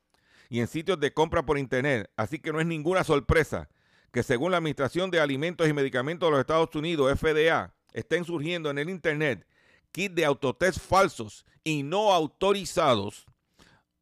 y 0.49 0.61
en 0.61 0.69
sitios 0.69 1.01
de 1.01 1.13
compra 1.13 1.45
por 1.45 1.59
internet. 1.59 2.09
Así 2.17 2.39
que 2.39 2.53
no 2.53 2.61
es 2.61 2.67
ninguna 2.67 3.03
sorpresa 3.03 3.69
que 4.13 4.23
según 4.23 4.53
la 4.53 4.59
Administración 4.59 5.11
de 5.11 5.19
Alimentos 5.19 5.69
y 5.69 5.73
Medicamentos 5.73 6.29
de 6.29 6.31
los 6.31 6.41
Estados 6.41 6.73
Unidos, 6.77 7.19
FDA, 7.19 7.75
estén 7.93 8.25
surgiendo 8.25 8.71
en 8.71 8.79
el 8.79 8.89
internet 8.89 9.45
kits 9.91 10.15
de 10.15 10.25
autotest 10.25 10.79
falsos 10.79 11.45
y 11.65 11.83
no 11.83 12.13
autorizados 12.13 13.27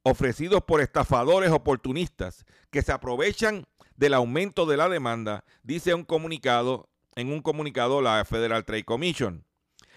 ofrecidos 0.03 0.63
por 0.65 0.83
estafadores 0.83 1.51
oportunistas 1.51 2.45
que 2.71 2.83
se 2.83 2.93
aprovechan 2.93 3.67
del 4.03 4.15
aumento 4.15 4.67
de 4.67 4.77
la 4.77 4.89
demanda, 4.89 5.45
dice 5.63 5.95
un 5.95 6.03
comunicado 6.05 6.89
en 7.15 7.33
un 7.33 7.41
comunicado 7.41 8.03
la 8.03 8.25
Federal 8.25 8.65
Trade 8.65 8.83
Commission. 8.85 9.47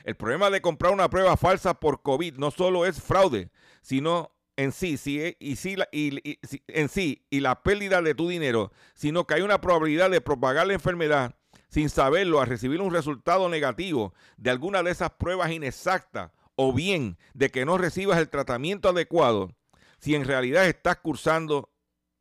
El 0.03 0.15
problema 0.15 0.51
de 0.51 0.61
comprar 0.61 0.93
una 0.93 1.09
prueba 1.09 1.35
falsa 1.37 1.79
por 1.79 2.03
COVID 2.03 2.35
no 2.35 2.51
solo 2.51 2.85
es 2.85 3.01
fraude, 3.01 3.49
sino 3.81 4.31
en 4.57 4.73
sí, 4.73 4.97
sí 4.97 5.35
y, 5.39 5.55
sí, 5.55 5.75
y- 5.91 6.37
en 6.67 6.87
sí 6.87 7.25
y 7.31 7.39
la 7.39 7.63
pérdida 7.63 8.03
de 8.03 8.13
tu 8.13 8.29
dinero, 8.29 8.71
sino 8.93 9.25
que 9.25 9.33
hay 9.33 9.41
una 9.41 9.59
probabilidad 9.59 10.11
de 10.11 10.21
propagar 10.21 10.67
la 10.67 10.73
enfermedad 10.73 11.33
sin 11.67 11.89
saberlo 11.89 12.39
al 12.41 12.47
recibir 12.47 12.81
un 12.81 12.93
resultado 12.93 13.49
negativo 13.49 14.13
de 14.37 14.51
alguna 14.51 14.83
de 14.83 14.91
esas 14.91 15.09
pruebas 15.13 15.51
inexactas 15.51 16.31
o 16.55 16.73
bien 16.73 17.17
de 17.33 17.49
que 17.49 17.65
no 17.65 17.79
recibas 17.79 18.19
el 18.19 18.29
tratamiento 18.29 18.89
adecuado 18.89 19.55
si 19.97 20.13
en 20.13 20.25
realidad 20.25 20.67
estás 20.67 20.97
cursando 20.97 21.71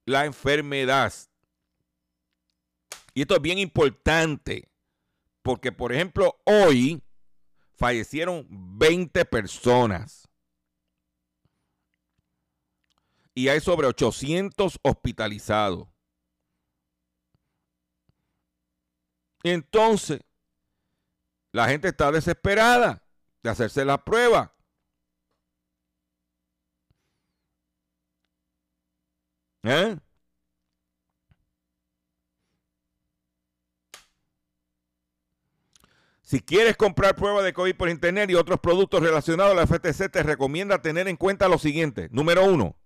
la 0.07 0.25
enfermedad. 0.25 1.13
Y 3.15 3.23
esto 3.23 3.37
es 3.37 3.43
bien 3.43 3.59
importante, 3.59 4.69
porque 5.43 5.71
por 5.71 5.93
ejemplo, 5.93 6.37
hoy 6.45 7.01
fallecieron 7.77 8.47
20 8.51 9.25
personas. 9.25 10.29
Y 13.35 13.49
hay 13.49 13.61
sobre 13.61 13.87
800 13.87 14.79
hospitalizados. 14.83 15.89
Entonces, 19.43 20.21
la 21.53 21.69
gente 21.69 21.89
está 21.89 22.11
desesperada 22.11 23.03
de 23.43 23.51
hacerse 23.51 23.85
la 23.85 24.03
prueba. 24.05 24.55
¿Eh? 29.63 29.99
Si 36.25 36.41
quieres 36.41 36.77
comprar 36.79 37.17
pruebas 37.17 37.45
de 37.45 37.53
COVID 37.53 37.77
por 37.77 37.91
internet 37.91 38.31
y 38.31 38.35
otros 38.35 38.59
productos 38.59 39.03
relacionados, 39.03 39.55
la 39.55 39.67
FTC 39.67 40.11
te 40.11 40.23
recomienda 40.23 40.81
tener 40.81 41.07
en 41.07 41.17
cuenta 41.17 41.49
lo 41.49 41.59
siguiente. 41.59 42.09
Número 42.11 42.47
uno, 42.47 42.77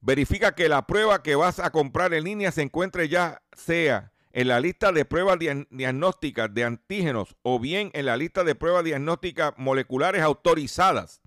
verifica 0.00 0.54
que 0.54 0.68
la 0.68 0.86
prueba 0.86 1.22
que 1.24 1.34
vas 1.34 1.58
a 1.58 1.70
comprar 1.70 2.14
en 2.14 2.22
línea 2.24 2.52
se 2.52 2.62
encuentre 2.62 3.08
ya 3.08 3.42
sea 3.56 4.12
en 4.32 4.46
la 4.46 4.60
lista 4.60 4.92
de 4.92 5.04
pruebas 5.04 5.38
diagnósticas 5.40 6.54
de 6.54 6.62
antígenos 6.62 7.34
o 7.42 7.58
bien 7.58 7.90
en 7.92 8.06
la 8.06 8.16
lista 8.16 8.44
de 8.44 8.54
pruebas 8.54 8.84
diagnósticas 8.84 9.54
moleculares 9.56 10.22
autorizadas 10.22 11.20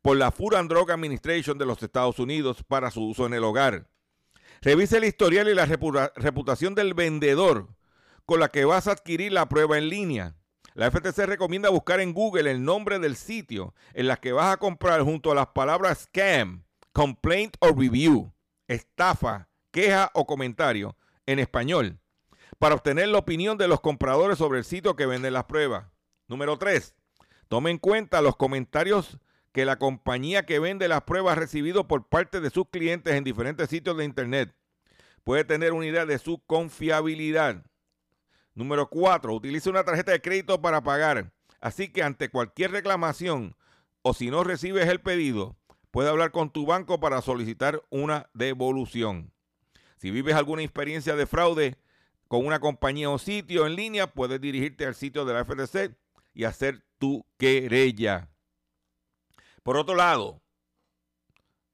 por 0.00 0.16
la 0.16 0.30
Food 0.30 0.54
and 0.54 0.70
Drug 0.70 0.90
Administration 0.90 1.58
de 1.58 1.66
los 1.66 1.82
Estados 1.82 2.18
Unidos 2.18 2.64
para 2.66 2.90
su 2.90 3.02
uso 3.06 3.26
en 3.26 3.34
el 3.34 3.44
hogar. 3.44 3.90
Revise 4.62 4.96
el 4.96 5.04
historial 5.04 5.48
y 5.50 5.54
la 5.54 5.66
reputa- 5.66 6.12
reputación 6.16 6.74
del 6.74 6.94
vendedor 6.94 7.68
con 8.26 8.40
la 8.40 8.48
que 8.48 8.64
vas 8.64 8.88
a 8.88 8.92
adquirir 8.92 9.32
la 9.32 9.48
prueba 9.48 9.78
en 9.78 9.88
línea. 9.88 10.34
La 10.74 10.90
FTC 10.90 11.26
recomienda 11.26 11.68
buscar 11.70 12.00
en 12.00 12.12
Google 12.12 12.50
el 12.50 12.64
nombre 12.64 12.98
del 12.98 13.16
sitio 13.16 13.74
en 13.92 14.08
la 14.08 14.16
que 14.16 14.32
vas 14.32 14.52
a 14.52 14.56
comprar 14.56 15.02
junto 15.02 15.30
a 15.30 15.34
las 15.34 15.48
palabras 15.48 16.08
scam, 16.08 16.64
complaint 16.92 17.56
o 17.60 17.68
review, 17.68 18.32
estafa, 18.66 19.48
queja 19.70 20.10
o 20.14 20.26
comentario 20.26 20.96
en 21.26 21.38
español 21.38 22.00
para 22.58 22.74
obtener 22.74 23.08
la 23.08 23.18
opinión 23.18 23.58
de 23.58 23.68
los 23.68 23.80
compradores 23.80 24.38
sobre 24.38 24.58
el 24.58 24.64
sitio 24.64 24.96
que 24.96 25.06
vende 25.06 25.30
las 25.30 25.44
pruebas. 25.44 25.86
Número 26.28 26.56
3. 26.56 26.94
Tome 27.48 27.70
en 27.70 27.78
cuenta 27.78 28.22
los 28.22 28.36
comentarios 28.36 29.18
que 29.52 29.64
la 29.64 29.78
compañía 29.78 30.46
que 30.46 30.58
vende 30.58 30.88
las 30.88 31.02
pruebas 31.02 31.38
recibido 31.38 31.86
por 31.86 32.08
parte 32.08 32.40
de 32.40 32.50
sus 32.50 32.68
clientes 32.68 33.14
en 33.14 33.22
diferentes 33.22 33.68
sitios 33.68 33.96
de 33.96 34.04
Internet 34.04 34.54
puede 35.22 35.44
tener 35.44 35.72
una 35.72 35.86
idea 35.86 36.06
de 36.06 36.18
su 36.18 36.42
confiabilidad. 36.44 37.64
Número 38.54 38.88
cuatro, 38.88 39.34
utilice 39.34 39.68
una 39.68 39.84
tarjeta 39.84 40.12
de 40.12 40.20
crédito 40.20 40.62
para 40.62 40.82
pagar. 40.82 41.32
Así 41.60 41.88
que 41.88 42.02
ante 42.02 42.28
cualquier 42.28 42.70
reclamación 42.70 43.56
o 44.02 44.14
si 44.14 44.30
no 44.30 44.44
recibes 44.44 44.88
el 44.88 45.00
pedido, 45.00 45.56
puede 45.90 46.08
hablar 46.08 46.30
con 46.30 46.50
tu 46.50 46.66
banco 46.66 47.00
para 47.00 47.20
solicitar 47.20 47.82
una 47.90 48.28
devolución. 48.32 49.32
Si 49.96 50.10
vives 50.10 50.34
alguna 50.34 50.62
experiencia 50.62 51.16
de 51.16 51.26
fraude 51.26 51.78
con 52.28 52.46
una 52.46 52.60
compañía 52.60 53.10
o 53.10 53.18
sitio 53.18 53.66
en 53.66 53.74
línea, 53.74 54.12
puedes 54.12 54.40
dirigirte 54.40 54.86
al 54.86 54.94
sitio 54.94 55.24
de 55.24 55.34
la 55.34 55.44
FTC 55.44 55.96
y 56.32 56.44
hacer 56.44 56.84
tu 56.98 57.26
querella. 57.38 58.28
Por 59.62 59.76
otro 59.76 59.94
lado, 59.94 60.42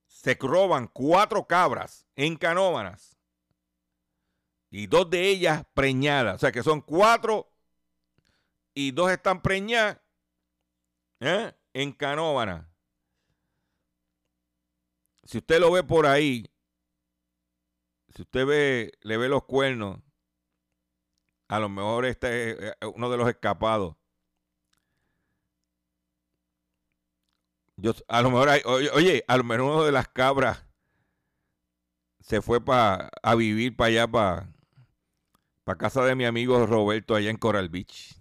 se 0.06 0.34
roban 0.34 0.86
cuatro 0.86 1.46
cabras 1.46 2.06
en 2.14 2.36
canóvanas 2.36 3.19
y 4.70 4.86
dos 4.86 5.10
de 5.10 5.28
ellas 5.28 5.64
preñadas. 5.74 6.36
O 6.36 6.38
sea 6.38 6.52
que 6.52 6.62
son 6.62 6.80
cuatro 6.80 7.52
y 8.74 8.92
dos 8.92 9.10
están 9.10 9.42
preñadas 9.42 10.00
¿eh? 11.20 11.52
en 11.74 11.92
canóvanas. 11.92 12.66
Si 15.24 15.38
usted 15.38 15.60
lo 15.60 15.70
ve 15.72 15.82
por 15.84 16.06
ahí, 16.06 16.50
si 18.14 18.22
usted 18.22 18.46
ve, 18.46 18.92
le 19.02 19.16
ve 19.16 19.28
los 19.28 19.44
cuernos, 19.44 20.00
a 21.48 21.58
lo 21.58 21.68
mejor 21.68 22.06
este 22.06 22.50
es 22.50 22.58
eh, 22.80 22.86
uno 22.94 23.10
de 23.10 23.16
los 23.16 23.28
escapados. 23.28 23.96
Yo, 27.76 27.92
a 28.08 28.22
lo 28.22 28.30
mejor, 28.30 28.48
hay, 28.50 28.62
oye, 28.64 29.24
a 29.26 29.36
lo 29.36 29.44
mejor 29.44 29.64
uno 29.64 29.84
de 29.84 29.92
las 29.92 30.08
cabras 30.08 30.66
se 32.20 32.42
fue 32.42 32.62
pa, 32.62 33.08
a 33.22 33.34
vivir 33.34 33.74
para 33.74 33.88
allá, 33.88 34.08
para 34.08 34.52
pa 35.70 35.76
casa 35.76 36.04
de 36.04 36.16
mi 36.16 36.24
amigo 36.24 36.66
Roberto, 36.66 37.14
allá 37.14 37.30
en 37.30 37.36
Coral 37.36 37.68
Beach. 37.68 38.16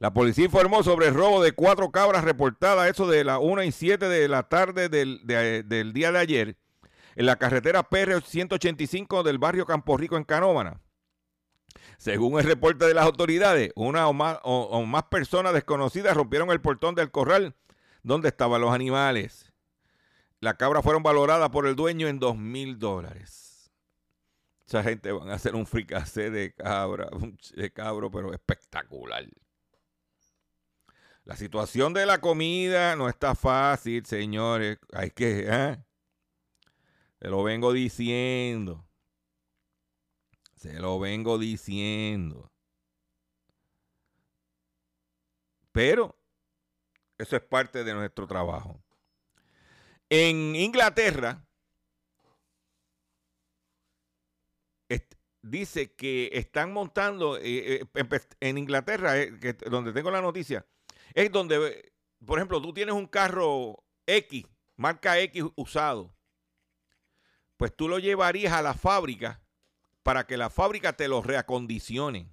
La 0.00 0.12
policía 0.12 0.46
informó 0.46 0.82
sobre 0.82 1.06
el 1.06 1.14
robo 1.14 1.40
de 1.40 1.52
cuatro 1.52 1.92
cabras 1.92 2.24
reportadas, 2.24 2.90
eso 2.90 3.06
de 3.06 3.22
las 3.22 3.38
1 3.40 3.62
y 3.62 3.70
7 3.70 4.08
de 4.08 4.26
la 4.26 4.42
tarde 4.48 4.88
del, 4.88 5.20
de- 5.24 5.62
del 5.62 5.92
día 5.92 6.10
de 6.10 6.18
ayer, 6.18 6.56
en 7.14 7.26
la 7.26 7.36
carretera 7.36 7.84
PR 7.84 8.20
185 8.20 9.22
del 9.22 9.38
barrio 9.38 9.64
Campo 9.64 9.96
Rico 9.96 10.16
en 10.16 10.24
Canóvana. 10.24 10.80
Según 11.98 12.40
el 12.40 12.46
reporte 12.46 12.84
de 12.84 12.94
las 12.94 13.04
autoridades, 13.04 13.70
una 13.76 14.08
o 14.08 14.12
más, 14.12 14.38
o- 14.42 14.64
o 14.72 14.84
más 14.84 15.04
personas 15.04 15.52
desconocidas 15.52 16.16
rompieron 16.16 16.50
el 16.50 16.60
portón 16.60 16.96
del 16.96 17.12
corral 17.12 17.54
donde 18.02 18.26
estaban 18.28 18.60
los 18.60 18.74
animales. 18.74 19.52
Las 20.40 20.54
cabras 20.54 20.82
fueron 20.82 21.04
valoradas 21.04 21.48
por 21.50 21.68
el 21.68 21.76
dueño 21.76 22.08
en 22.08 22.18
dos 22.18 22.36
mil 22.36 22.80
dólares. 22.80 23.43
Esa 24.66 24.82
gente 24.82 25.12
van 25.12 25.30
a 25.30 25.34
hacer 25.34 25.54
un 25.54 25.66
fricacé 25.66 26.30
de 26.30 26.54
cabra, 26.54 27.08
de 27.54 27.72
cabro, 27.72 28.10
pero 28.10 28.32
espectacular. 28.32 29.26
La 31.24 31.36
situación 31.36 31.94
de 31.94 32.06
la 32.06 32.20
comida 32.20 32.96
no 32.96 33.08
está 33.08 33.34
fácil, 33.34 34.04
señores. 34.04 34.78
Hay 34.92 35.10
que, 35.10 35.46
¿eh? 35.48 35.84
Se 37.20 37.28
lo 37.28 37.42
vengo 37.42 37.72
diciendo. 37.72 38.86
Se 40.56 40.78
lo 40.78 40.98
vengo 40.98 41.38
diciendo. 41.38 42.50
Pero 45.72 46.18
eso 47.18 47.36
es 47.36 47.42
parte 47.42 47.84
de 47.84 47.94
nuestro 47.94 48.26
trabajo. 48.26 48.82
En 50.10 50.54
Inglaterra, 50.54 51.44
dice 55.44 55.92
que 55.94 56.30
están 56.32 56.72
montando, 56.72 57.36
eh, 57.36 57.42
eh, 57.74 57.84
empe- 57.94 58.36
en 58.40 58.58
Inglaterra, 58.58 59.18
eh, 59.18 59.30
donde 59.70 59.92
tengo 59.92 60.10
la 60.10 60.22
noticia, 60.22 60.66
es 61.12 61.30
donde, 61.30 61.92
por 62.24 62.38
ejemplo, 62.38 62.60
tú 62.60 62.72
tienes 62.72 62.94
un 62.94 63.06
carro 63.06 63.84
X, 64.06 64.46
marca 64.76 65.18
X 65.20 65.44
usado, 65.54 66.14
pues 67.56 67.74
tú 67.76 67.88
lo 67.88 67.98
llevarías 67.98 68.52
a 68.52 68.62
la 68.62 68.74
fábrica 68.74 69.42
para 70.02 70.26
que 70.26 70.36
la 70.36 70.50
fábrica 70.50 70.94
te 70.94 71.08
lo 71.08 71.22
reacondicione. 71.22 72.28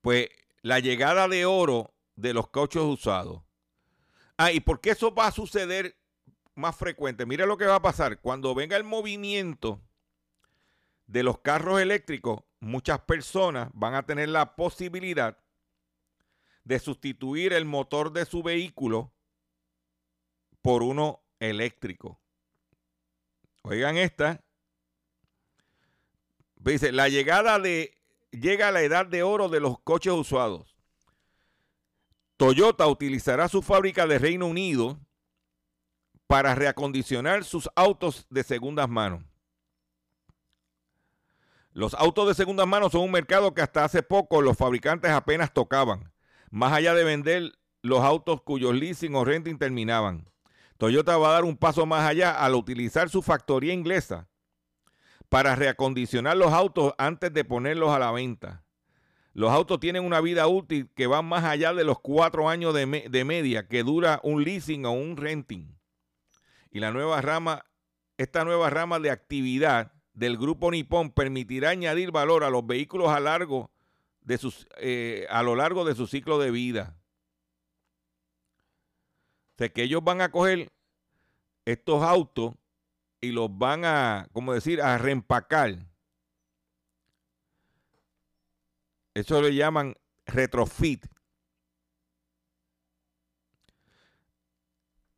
Pues 0.00 0.28
la 0.62 0.80
llegada 0.80 1.28
de 1.28 1.44
oro 1.44 1.94
de 2.16 2.34
los 2.34 2.48
cauchos 2.48 2.84
usados. 2.84 3.42
Ah, 4.36 4.50
¿y 4.50 4.60
por 4.60 4.80
qué 4.80 4.90
eso 4.90 5.14
va 5.14 5.28
a 5.28 5.32
suceder 5.32 5.96
más 6.54 6.74
frecuente? 6.74 7.26
Mira 7.26 7.46
lo 7.46 7.56
que 7.56 7.66
va 7.66 7.76
a 7.76 7.82
pasar. 7.82 8.20
Cuando 8.20 8.54
venga 8.54 8.76
el 8.76 8.84
movimiento 8.84 9.80
de 11.06 11.22
los 11.22 11.40
carros 11.40 11.80
eléctricos, 11.80 12.42
muchas 12.60 13.00
personas 13.00 13.70
van 13.74 13.94
a 13.94 14.06
tener 14.06 14.28
la 14.28 14.56
posibilidad 14.56 15.38
de 16.64 16.78
sustituir 16.78 17.52
el 17.52 17.64
motor 17.64 18.12
de 18.12 18.24
su 18.24 18.42
vehículo 18.42 19.12
por 20.62 20.82
uno 20.82 21.22
eléctrico. 21.40 22.20
Oigan 23.62 23.96
esta. 23.96 24.44
Dice, 26.56 26.92
la 26.92 27.08
llegada 27.08 27.58
de, 27.58 27.98
llega 28.30 28.70
la 28.70 28.82
edad 28.82 29.06
de 29.06 29.22
oro 29.22 29.48
de 29.48 29.60
los 29.60 29.80
coches 29.80 30.12
usados. 30.12 30.76
Toyota 32.36 32.86
utilizará 32.86 33.48
su 33.48 33.62
fábrica 33.62 34.06
de 34.06 34.18
Reino 34.18 34.46
Unido 34.46 34.98
para 36.26 36.54
reacondicionar 36.54 37.44
sus 37.44 37.68
autos 37.76 38.26
de 38.30 38.42
segundas 38.42 38.88
manos. 38.88 39.24
Los 41.74 41.94
autos 41.94 42.28
de 42.28 42.34
segundas 42.34 42.66
manos 42.66 42.92
son 42.92 43.02
un 43.02 43.10
mercado 43.10 43.54
que 43.54 43.62
hasta 43.62 43.84
hace 43.84 44.02
poco 44.02 44.42
los 44.42 44.58
fabricantes 44.58 45.10
apenas 45.10 45.54
tocaban, 45.54 46.12
más 46.50 46.72
allá 46.72 46.92
de 46.92 47.02
vender 47.02 47.52
los 47.80 48.00
autos 48.00 48.42
cuyos 48.42 48.74
leasing 48.74 49.14
o 49.14 49.24
renting 49.24 49.56
terminaban. 49.56 50.28
Toyota 50.76 51.16
va 51.16 51.30
a 51.30 51.32
dar 51.32 51.44
un 51.44 51.56
paso 51.56 51.86
más 51.86 52.06
allá 52.06 52.32
al 52.32 52.54
utilizar 52.54 53.08
su 53.08 53.22
factoría 53.22 53.72
inglesa 53.72 54.28
para 55.30 55.56
reacondicionar 55.56 56.36
los 56.36 56.52
autos 56.52 56.92
antes 56.98 57.32
de 57.32 57.44
ponerlos 57.44 57.90
a 57.90 57.98
la 57.98 58.12
venta. 58.12 58.64
Los 59.32 59.50
autos 59.50 59.80
tienen 59.80 60.04
una 60.04 60.20
vida 60.20 60.46
útil 60.48 60.90
que 60.94 61.06
va 61.06 61.22
más 61.22 61.44
allá 61.44 61.72
de 61.72 61.84
los 61.84 62.00
cuatro 62.00 62.50
años 62.50 62.74
de, 62.74 63.08
de 63.08 63.24
media 63.24 63.66
que 63.66 63.82
dura 63.82 64.20
un 64.22 64.44
leasing 64.44 64.84
o 64.84 64.92
un 64.92 65.16
renting. 65.16 65.78
Y 66.70 66.80
la 66.80 66.90
nueva 66.90 67.22
rama, 67.22 67.64
esta 68.18 68.44
nueva 68.44 68.68
rama 68.68 69.00
de 69.00 69.10
actividad 69.10 69.91
del 70.14 70.36
grupo 70.36 70.70
Nippon 70.70 71.10
permitirá 71.10 71.70
añadir 71.70 72.10
valor 72.10 72.44
a 72.44 72.50
los 72.50 72.66
vehículos 72.66 73.08
a, 73.08 73.20
largo 73.20 73.70
de 74.20 74.38
sus, 74.38 74.66
eh, 74.78 75.26
a 75.30 75.42
lo 75.42 75.56
largo 75.56 75.84
de 75.84 75.94
su 75.94 76.06
ciclo 76.06 76.38
de 76.38 76.50
vida. 76.50 76.96
O 79.54 79.58
sea, 79.58 79.68
que 79.68 79.82
ellos 79.82 80.02
van 80.02 80.20
a 80.20 80.30
coger 80.30 80.72
estos 81.64 82.02
autos 82.02 82.54
y 83.20 83.30
los 83.30 83.56
van 83.56 83.84
a, 83.84 84.28
como 84.32 84.52
decir, 84.52 84.82
a 84.82 84.98
reempacar. 84.98 85.86
Eso 89.14 89.42
le 89.42 89.54
llaman 89.54 89.94
retrofit. 90.26 91.06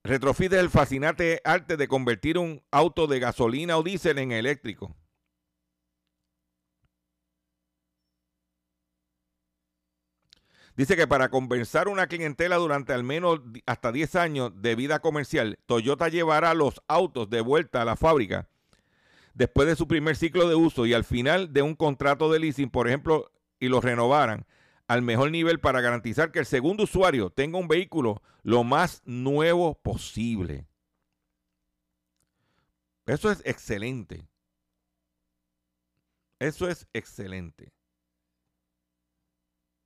Retrofit 0.06 0.52
es 0.52 0.58
el 0.58 0.68
fascinante 0.68 1.40
arte 1.44 1.78
de 1.78 1.88
convertir 1.88 2.36
un 2.36 2.62
auto 2.70 3.06
de 3.06 3.20
gasolina 3.20 3.78
o 3.78 3.82
diésel 3.82 4.18
en 4.18 4.32
eléctrico. 4.32 4.94
Dice 10.76 10.94
que 10.96 11.06
para 11.06 11.30
compensar 11.30 11.88
una 11.88 12.06
clientela 12.06 12.56
durante 12.56 12.92
al 12.92 13.02
menos 13.02 13.40
hasta 13.64 13.92
10 13.92 14.16
años 14.16 14.52
de 14.60 14.74
vida 14.74 14.98
comercial, 14.98 15.58
Toyota 15.64 16.08
llevará 16.08 16.52
los 16.52 16.82
autos 16.86 17.30
de 17.30 17.40
vuelta 17.40 17.80
a 17.80 17.84
la 17.86 17.96
fábrica 17.96 18.50
después 19.32 19.66
de 19.66 19.76
su 19.76 19.88
primer 19.88 20.16
ciclo 20.16 20.48
de 20.48 20.54
uso 20.54 20.84
y 20.84 20.92
al 20.92 21.04
final 21.04 21.52
de 21.54 21.62
un 21.62 21.74
contrato 21.74 22.30
de 22.30 22.40
leasing, 22.40 22.70
por 22.70 22.88
ejemplo, 22.88 23.32
y 23.58 23.68
los 23.68 23.82
renovaran 23.82 24.46
al 24.86 25.02
mejor 25.02 25.30
nivel 25.30 25.60
para 25.60 25.80
garantizar 25.80 26.30
que 26.30 26.38
el 26.40 26.46
segundo 26.46 26.84
usuario 26.84 27.30
tenga 27.30 27.58
un 27.58 27.68
vehículo 27.68 28.22
lo 28.42 28.64
más 28.64 29.02
nuevo 29.04 29.74
posible. 29.80 30.66
Eso 33.06 33.30
es 33.30 33.42
excelente. 33.44 34.28
Eso 36.38 36.68
es 36.68 36.86
excelente. 36.92 37.72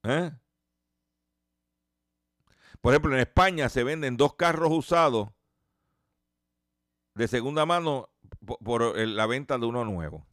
¿Eh? 0.04 0.32
Por 2.80 2.92
ejemplo, 2.92 3.14
en 3.14 3.20
España 3.20 3.68
se 3.68 3.82
venden 3.84 4.16
dos 4.16 4.34
carros 4.34 4.70
usados 4.70 5.30
de 7.14 7.26
segunda 7.26 7.66
mano 7.66 8.08
po- 8.46 8.58
por, 8.58 8.96
la 8.96 9.26
venta 9.26 9.58
de 9.58 9.66
uno 9.66 9.84
nuevo. 9.84 10.27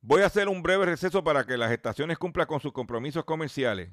Voy 0.00 0.22
a 0.22 0.26
hacer 0.26 0.48
un 0.48 0.62
breve 0.62 0.86
receso 0.86 1.24
para 1.24 1.44
que 1.44 1.56
las 1.56 1.72
estaciones 1.72 2.18
cumplan 2.18 2.46
con 2.46 2.60
sus 2.60 2.72
compromisos 2.72 3.24
comerciales. 3.24 3.90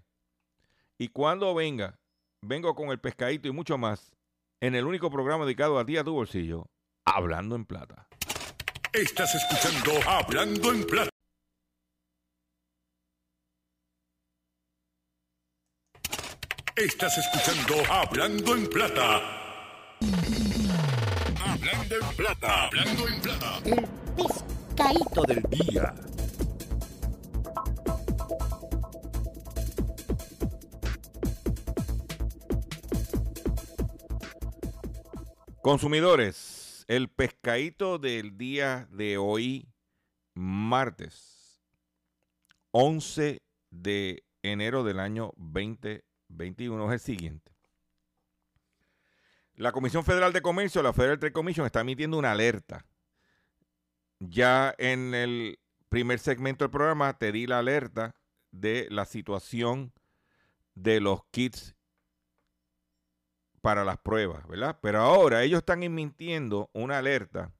Y 0.97 1.07
cuando 1.09 1.53
venga, 1.55 1.99
vengo 2.41 2.75
con 2.75 2.89
el 2.89 2.99
pescadito 2.99 3.47
y 3.47 3.51
mucho 3.51 3.77
más 3.77 4.15
en 4.61 4.75
el 4.75 4.85
único 4.85 5.09
programa 5.09 5.45
dedicado 5.45 5.79
a 5.79 5.85
ti 5.85 5.97
a 5.97 6.03
tu 6.03 6.13
bolsillo, 6.13 6.69
Hablando 7.05 7.55
en 7.55 7.65
Plata. 7.65 8.07
Estás 8.93 9.33
escuchando 9.35 9.91
Hablando 10.07 10.71
en 10.71 10.85
Plata. 10.85 11.09
Estás 16.75 17.17
escuchando 17.17 17.75
Hablando 17.91 18.55
en 18.55 18.67
Plata. 18.67 19.21
Hablando 21.43 21.95
en 21.95 22.15
Plata. 22.15 22.65
Hablando 22.65 23.07
en 23.07 23.21
Plata. 23.21 24.54
El 24.77 24.83
pescadito 24.83 25.23
del 25.23 25.43
día. 25.43 25.93
Consumidores, 35.61 36.83
el 36.89 37.07
pescadito 37.09 37.99
del 37.99 38.37
día 38.37 38.89
de 38.91 39.17
hoy, 39.17 39.69
martes 40.33 41.61
11 42.71 43.41
de 43.69 44.25
enero 44.43 44.83
del 44.83 44.99
año 44.99 45.31
2021, 45.37 46.87
es 46.87 46.93
el 46.93 46.99
siguiente. 46.99 47.53
La 49.55 49.71
Comisión 49.71 50.03
Federal 50.03 50.33
de 50.33 50.41
Comercio, 50.41 50.83
la 50.83 50.91
Federal 50.91 51.17
Trade 51.17 51.31
Commission, 51.31 51.65
está 51.65 51.79
emitiendo 51.79 52.17
una 52.17 52.33
alerta. 52.33 52.85
Ya 54.19 54.73
en 54.77 55.13
el 55.13 55.59
primer 55.89 56.19
segmento 56.19 56.63
del 56.63 56.71
programa 56.71 57.17
te 57.17 57.31
di 57.31 57.47
la 57.47 57.59
alerta 57.59 58.15
de 58.51 58.87
la 58.89 59.05
situación 59.05 59.93
de 60.73 60.99
los 60.99 61.25
kits 61.31 61.75
para 63.61 63.83
las 63.83 63.97
pruebas, 63.97 64.47
¿verdad? 64.47 64.77
Pero 64.81 65.01
ahora 65.01 65.43
ellos 65.43 65.59
están 65.59 65.83
emitiendo 65.83 66.69
una 66.73 66.99
alerta. 66.99 67.51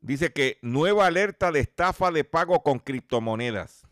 Dice 0.00 0.32
que 0.32 0.58
nueva 0.62 1.06
alerta 1.06 1.50
de 1.50 1.60
estafa 1.60 2.10
de 2.10 2.24
pago 2.24 2.62
con 2.62 2.78
criptomonedas. 2.78 3.86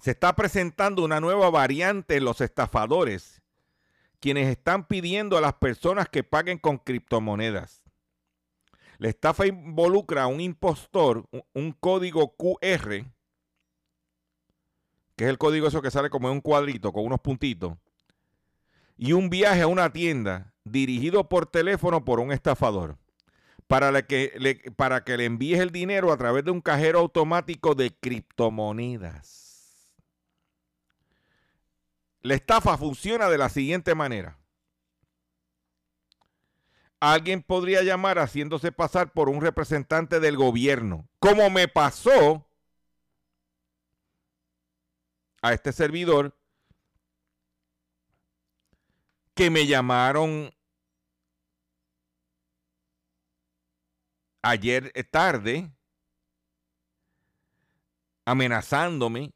Se 0.00 0.10
está 0.10 0.34
presentando 0.34 1.04
una 1.04 1.20
nueva 1.20 1.50
variante 1.50 2.16
en 2.16 2.24
los 2.24 2.40
estafadores, 2.40 3.42
quienes 4.20 4.48
están 4.48 4.86
pidiendo 4.86 5.38
a 5.38 5.40
las 5.40 5.54
personas 5.54 6.08
que 6.08 6.24
paguen 6.24 6.58
con 6.58 6.78
criptomonedas. 6.78 7.87
La 8.98 9.08
estafa 9.08 9.46
involucra 9.46 10.24
a 10.24 10.26
un 10.26 10.40
impostor, 10.40 11.24
un, 11.54 11.72
código 11.72 12.34
QR, 12.36 13.04
que 15.16 15.24
es 15.24 15.30
el 15.30 15.38
código 15.38 15.68
eso 15.68 15.80
que 15.80 15.92
sale 15.92 16.10
como 16.10 16.28
en 16.28 16.34
un 16.34 16.40
cuadrito 16.40 16.92
con 16.92 17.04
unos 17.06 17.20
puntitos 17.20 17.78
y 18.96 19.12
un 19.12 19.30
viaje 19.30 19.62
a 19.62 19.68
una 19.68 19.92
tienda 19.92 20.52
dirigido 20.64 21.28
por 21.28 21.46
teléfono 21.46 22.04
por 22.04 22.18
un 22.18 22.32
estafador 22.32 22.98
para, 23.68 24.02
que, 24.02 24.32
le, 24.38 24.56
para 24.72 25.04
que 25.04 25.16
le 25.16 25.26
envíes 25.26 25.60
el 25.60 25.70
dinero 25.70 26.12
a 26.12 26.16
través 26.16 26.44
de 26.44 26.50
un 26.50 26.60
cajero 26.60 26.98
automático 26.98 27.76
de 27.76 27.94
criptomonedas. 27.94 29.92
La 32.20 32.34
estafa 32.34 32.76
funciona 32.76 33.28
de 33.28 33.38
la 33.38 33.48
siguiente 33.48 33.94
manera. 33.94 34.38
Alguien 37.00 37.42
podría 37.42 37.82
llamar 37.82 38.18
haciéndose 38.18 38.72
pasar 38.72 39.12
por 39.12 39.28
un 39.28 39.40
representante 39.40 40.18
del 40.18 40.36
gobierno, 40.36 41.08
como 41.20 41.48
me 41.48 41.68
pasó 41.68 42.44
a 45.40 45.52
este 45.52 45.72
servidor 45.72 46.36
que 49.34 49.50
me 49.50 49.68
llamaron 49.68 50.52
ayer 54.42 54.92
tarde 55.10 55.70
amenazándome 58.24 59.32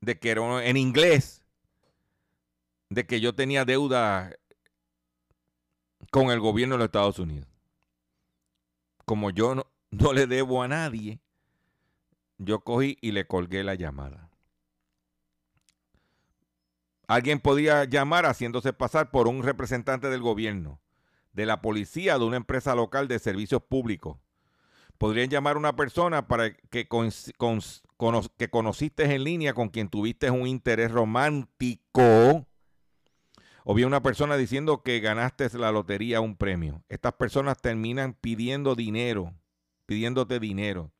de 0.00 0.18
que 0.18 0.30
era 0.30 0.64
en 0.64 0.76
inglés 0.76 1.44
de 2.88 3.06
que 3.06 3.20
yo 3.20 3.34
tenía 3.34 3.64
deuda 3.64 4.36
con 6.16 6.30
el 6.30 6.40
gobierno 6.40 6.76
de 6.76 6.78
los 6.78 6.86
Estados 6.86 7.18
Unidos. 7.18 7.46
Como 9.04 9.28
yo 9.28 9.54
no, 9.54 10.12
le 10.14 10.26
debo 10.26 10.62
a 10.62 10.68
nadie, 10.68 11.20
yo 12.38 12.60
cogí 12.60 12.96
y 13.02 13.12
le 13.12 13.26
colgué 13.26 13.62
la 13.62 13.74
llamada. 13.74 14.30
Alguien 17.06 17.38
podía 17.38 17.84
llamar 17.84 18.24
haciéndose 18.24 18.72
pasar 18.72 19.10
por 19.10 19.28
un 19.28 19.42
representante 19.42 20.08
del 20.08 20.22
gobierno, 20.22 20.80
de 21.34 21.44
la 21.44 21.60
policía, 21.60 22.16
de 22.18 22.24
una 22.24 22.38
empresa 22.38 22.74
local 22.74 23.08
de 23.08 23.18
servicios 23.18 23.62
públicos. 23.62 24.16
Podrían 24.96 25.28
llamar 25.28 25.56
a 25.56 25.58
una 25.58 25.76
persona 25.76 26.28
para 26.28 26.54
que, 26.54 26.88
que 26.88 28.48
conociste 28.50 29.14
en 29.14 29.22
línea 29.22 29.52
con 29.52 29.68
quien 29.68 29.90
tuviste 29.90 30.30
un 30.30 30.46
interés 30.46 30.90
romántico. 30.92 32.46
O 33.68 33.74
bien 33.74 33.88
una 33.88 34.00
persona 34.00 34.36
diciendo 34.36 34.84
que 34.84 35.00
ganaste 35.00 35.48
la 35.58 35.72
lotería 35.72 36.20
un 36.20 36.36
premio. 36.36 36.84
Estas 36.88 37.14
personas 37.14 37.60
terminan 37.60 38.14
pidiendo 38.14 38.76
dinero, 38.76 39.34
pidiéndote 39.86 40.38
dinero. 40.38 40.92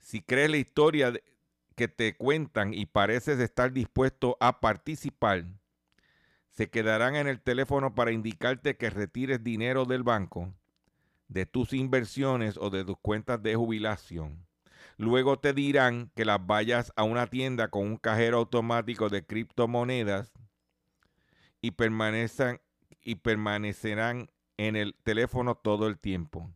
Si 0.00 0.20
crees 0.20 0.50
la 0.50 0.56
historia 0.56 1.12
que 1.76 1.86
te 1.86 2.16
cuentan 2.16 2.74
y 2.74 2.86
pareces 2.86 3.38
estar 3.38 3.72
dispuesto 3.72 4.36
a 4.40 4.58
participar, 4.58 5.44
se 6.48 6.70
quedarán 6.70 7.14
en 7.14 7.28
el 7.28 7.40
teléfono 7.40 7.94
para 7.94 8.10
indicarte 8.10 8.76
que 8.76 8.90
retires 8.90 9.44
dinero 9.44 9.84
del 9.84 10.02
banco, 10.02 10.52
de 11.28 11.46
tus 11.46 11.72
inversiones 11.72 12.56
o 12.56 12.70
de 12.70 12.84
tus 12.84 12.98
cuentas 12.98 13.40
de 13.44 13.54
jubilación. 13.54 14.44
Luego 14.96 15.38
te 15.38 15.52
dirán 15.52 16.10
que 16.16 16.24
las 16.24 16.44
vayas 16.44 16.92
a 16.96 17.04
una 17.04 17.28
tienda 17.28 17.68
con 17.68 17.86
un 17.86 17.96
cajero 17.96 18.38
automático 18.38 19.08
de 19.08 19.24
criptomonedas 19.24 20.32
y, 21.60 21.72
permanezcan, 21.72 22.60
y 23.02 23.16
permanecerán 23.16 24.30
en 24.56 24.76
el 24.76 24.94
teléfono 25.02 25.54
todo 25.54 25.86
el 25.86 25.98
tiempo. 25.98 26.50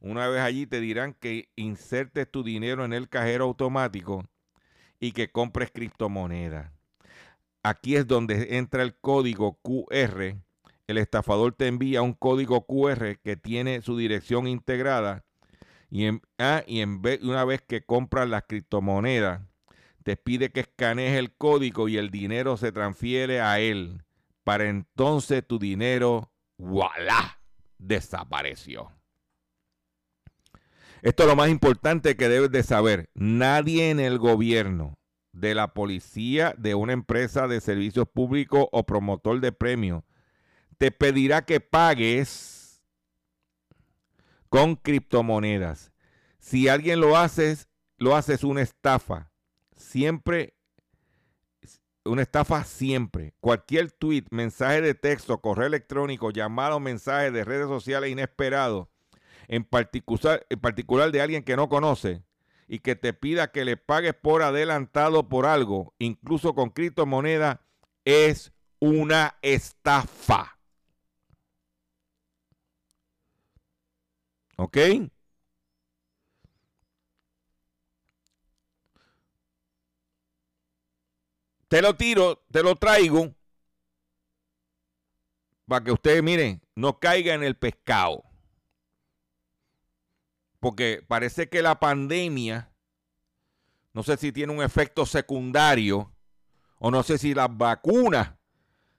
Una 0.00 0.28
vez 0.28 0.40
allí 0.40 0.66
te 0.66 0.80
dirán 0.80 1.14
que 1.14 1.50
insertes 1.56 2.30
tu 2.30 2.42
dinero 2.42 2.84
en 2.84 2.92
el 2.92 3.08
cajero 3.08 3.44
automático 3.44 4.24
y 5.00 5.12
que 5.12 5.30
compres 5.30 5.70
criptomonedas. 5.72 6.70
Aquí 7.62 7.96
es 7.96 8.06
donde 8.06 8.56
entra 8.56 8.82
el 8.82 8.96
código 8.96 9.58
QR. 9.62 10.36
El 10.86 10.98
estafador 10.98 11.52
te 11.54 11.66
envía 11.66 12.02
un 12.02 12.14
código 12.14 12.64
QR 12.66 13.18
que 13.22 13.36
tiene 13.36 13.82
su 13.82 13.96
dirección 13.96 14.46
integrada 14.46 15.24
y, 15.90 16.04
en, 16.04 16.22
ah, 16.38 16.62
y 16.66 16.80
en 16.80 17.02
vez, 17.02 17.22
una 17.22 17.44
vez 17.44 17.62
que 17.62 17.82
compras 17.84 18.28
las 18.28 18.44
criptomonedas, 18.44 19.42
te 20.04 20.16
pide 20.16 20.50
que 20.50 20.60
escanees 20.60 21.18
el 21.18 21.34
código 21.34 21.88
y 21.88 21.96
el 21.96 22.10
dinero 22.10 22.56
se 22.56 22.72
transfiere 22.72 23.40
a 23.40 23.60
él. 23.60 24.02
Para 24.48 24.70
entonces 24.70 25.46
tu 25.46 25.58
dinero, 25.58 26.32
voilà, 26.56 27.38
desapareció. 27.76 28.90
Esto 31.02 31.24
es 31.24 31.28
lo 31.28 31.36
más 31.36 31.50
importante 31.50 32.16
que 32.16 32.30
debes 32.30 32.50
de 32.50 32.62
saber. 32.62 33.10
Nadie 33.12 33.90
en 33.90 34.00
el 34.00 34.18
gobierno, 34.18 34.94
de 35.32 35.54
la 35.54 35.74
policía, 35.74 36.54
de 36.56 36.74
una 36.74 36.94
empresa 36.94 37.46
de 37.46 37.60
servicios 37.60 38.08
públicos 38.08 38.68
o 38.72 38.86
promotor 38.86 39.38
de 39.40 39.52
premios, 39.52 40.02
te 40.78 40.92
pedirá 40.92 41.44
que 41.44 41.60
pagues 41.60 42.82
con 44.48 44.76
criptomonedas. 44.76 45.92
Si 46.38 46.68
alguien 46.68 47.00
lo 47.00 47.18
hace, 47.18 47.54
lo 47.98 48.16
haces 48.16 48.44
una 48.44 48.62
estafa. 48.62 49.30
Siempre, 49.76 50.54
una 52.08 52.22
estafa 52.22 52.64
siempre. 52.64 53.34
Cualquier 53.40 53.90
tweet, 53.92 54.24
mensaje 54.30 54.80
de 54.80 54.94
texto, 54.94 55.40
correo 55.40 55.66
electrónico, 55.66 56.30
llamado, 56.30 56.80
mensaje 56.80 57.30
de 57.30 57.44
redes 57.44 57.68
sociales 57.68 58.10
inesperado 58.10 58.90
en 59.48 59.64
particular, 59.64 60.46
particular 60.60 61.10
de 61.10 61.22
alguien 61.22 61.42
que 61.42 61.56
no 61.56 61.68
conoce 61.68 62.22
y 62.68 62.80
que 62.80 62.96
te 62.96 63.14
pida 63.14 63.50
que 63.50 63.64
le 63.64 63.76
pagues 63.76 64.14
por 64.14 64.42
adelantado 64.42 65.28
por 65.28 65.46
algo, 65.46 65.94
incluso 65.98 66.54
con 66.54 66.70
criptomoneda, 66.70 67.62
es 68.04 68.52
una 68.78 69.38
estafa. 69.42 70.58
¿Ok? 74.56 74.76
Te 81.68 81.82
lo 81.82 81.96
tiro, 81.96 82.44
te 82.50 82.62
lo 82.62 82.76
traigo 82.76 83.34
para 85.66 85.84
que 85.84 85.92
ustedes 85.92 86.22
miren, 86.22 86.62
no 86.74 86.98
caiga 86.98 87.34
en 87.34 87.42
el 87.42 87.56
pescado 87.56 88.28
porque 90.60 91.04
parece 91.06 91.48
que 91.48 91.62
la 91.62 91.78
pandemia, 91.78 92.72
no 93.92 94.02
sé 94.02 94.16
si 94.16 94.32
tiene 94.32 94.52
un 94.52 94.62
efecto 94.62 95.06
secundario 95.06 96.12
o 96.78 96.90
no 96.90 97.02
sé 97.02 97.18
si 97.18 97.34
las 97.34 97.48
vacunas 97.56 98.34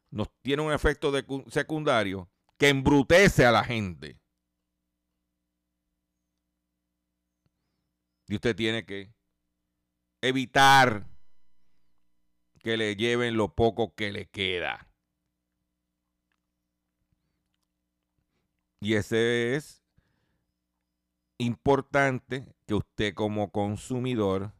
nos 0.09 0.29
tienen 0.41 0.65
un 0.65 0.73
efecto 0.73 1.11
secundario 1.49 2.29
que 2.57 2.69
embrutece 2.69 3.45
a 3.45 3.51
la 3.51 3.63
gente. 3.63 4.19
Y 8.27 8.35
usted 8.35 8.55
tiene 8.55 8.85
que 8.85 9.13
evitar 10.21 11.07
que 12.59 12.77
le 12.77 12.95
lleven 12.95 13.37
lo 13.37 13.55
poco 13.55 13.95
que 13.95 14.11
le 14.11 14.27
queda. 14.27 14.87
Y 18.81 18.93
ese 18.93 19.55
es 19.55 19.83
importante 21.37 22.53
que 22.65 22.75
usted 22.75 23.13
como 23.13 23.51
consumidor 23.51 24.53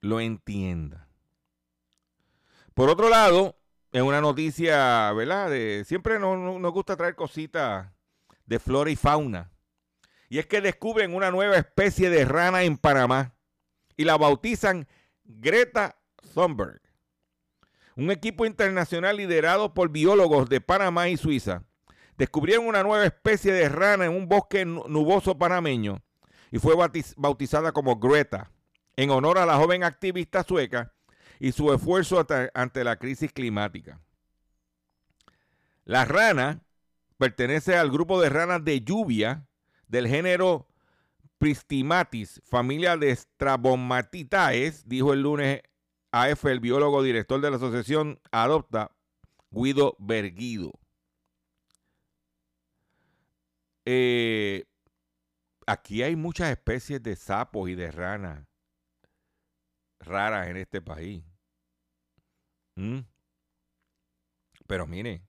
lo 0.00 0.20
entienda. 0.20 1.08
Por 2.74 2.88
otro 2.88 3.08
lado, 3.08 3.56
en 3.92 4.04
una 4.04 4.20
noticia, 4.20 5.12
¿verdad? 5.12 5.50
De, 5.50 5.84
siempre 5.86 6.18
nos 6.18 6.72
gusta 6.72 6.96
traer 6.96 7.14
cositas 7.14 7.90
de 8.46 8.58
flora 8.58 8.90
y 8.90 8.96
fauna. 8.96 9.50
Y 10.28 10.38
es 10.38 10.46
que 10.46 10.60
descubren 10.60 11.14
una 11.14 11.30
nueva 11.30 11.56
especie 11.56 12.08
de 12.08 12.24
rana 12.24 12.62
en 12.62 12.78
Panamá 12.78 13.34
y 13.96 14.04
la 14.04 14.16
bautizan 14.16 14.86
Greta 15.38 15.96
Thunberg. 16.34 16.80
Un 17.96 18.10
equipo 18.10 18.46
internacional 18.46 19.16
liderado 19.16 19.74
por 19.74 19.90
biólogos 19.90 20.48
de 20.48 20.60
Panamá 20.60 21.08
y 21.08 21.16
Suiza 21.16 21.64
descubrieron 22.16 22.66
una 22.66 22.82
nueva 22.82 23.04
especie 23.04 23.52
de 23.52 23.68
rana 23.68 24.06
en 24.06 24.12
un 24.12 24.28
bosque 24.28 24.64
nu- 24.64 24.84
nuboso 24.88 25.38
panameño 25.38 26.02
y 26.50 26.58
fue 26.58 26.74
bautiz- 26.74 27.14
bautizada 27.16 27.72
como 27.72 27.96
Greta 27.96 28.50
en 28.96 29.10
honor 29.10 29.38
a 29.38 29.46
la 29.46 29.56
joven 29.56 29.84
activista 29.84 30.42
sueca 30.42 30.92
y 31.38 31.52
su 31.52 31.72
esfuerzo 31.72 32.26
ante 32.54 32.84
la 32.84 32.96
crisis 32.96 33.32
climática. 33.32 34.00
La 35.84 36.04
rana 36.04 36.62
pertenece 37.18 37.76
al 37.76 37.90
grupo 37.90 38.20
de 38.20 38.28
ranas 38.28 38.64
de 38.64 38.80
lluvia 38.82 39.46
del 39.88 40.06
género 40.06 40.68
Pristimatis, 41.40 42.42
familia 42.44 42.98
de 42.98 43.16
Strabomatidae, 43.16 44.74
dijo 44.84 45.14
el 45.14 45.22
lunes 45.22 45.62
AF 46.12 46.44
el 46.44 46.60
biólogo 46.60 47.02
director 47.02 47.40
de 47.40 47.50
la 47.50 47.56
asociación 47.56 48.20
Adopta, 48.30 48.94
Guido 49.50 49.96
Berguido. 49.98 50.72
Eh, 53.86 54.66
aquí 55.66 56.02
hay 56.02 56.14
muchas 56.14 56.50
especies 56.50 57.02
de 57.02 57.16
sapos 57.16 57.70
y 57.70 57.74
de 57.74 57.90
ranas 57.90 58.46
raras 59.98 60.48
en 60.48 60.58
este 60.58 60.82
país. 60.82 61.24
¿Mm? 62.74 62.98
Pero 64.66 64.86
mire, 64.86 65.22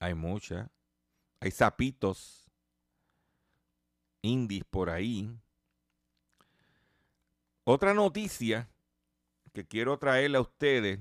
hay 0.00 0.14
muchas. 0.14 0.68
Hay 1.38 1.52
sapitos 1.52 2.47
indies 4.28 4.64
por 4.64 4.90
ahí. 4.90 5.30
Otra 7.64 7.94
noticia 7.94 8.68
que 9.52 9.66
quiero 9.66 9.98
traerle 9.98 10.38
a 10.38 10.42
ustedes 10.42 11.00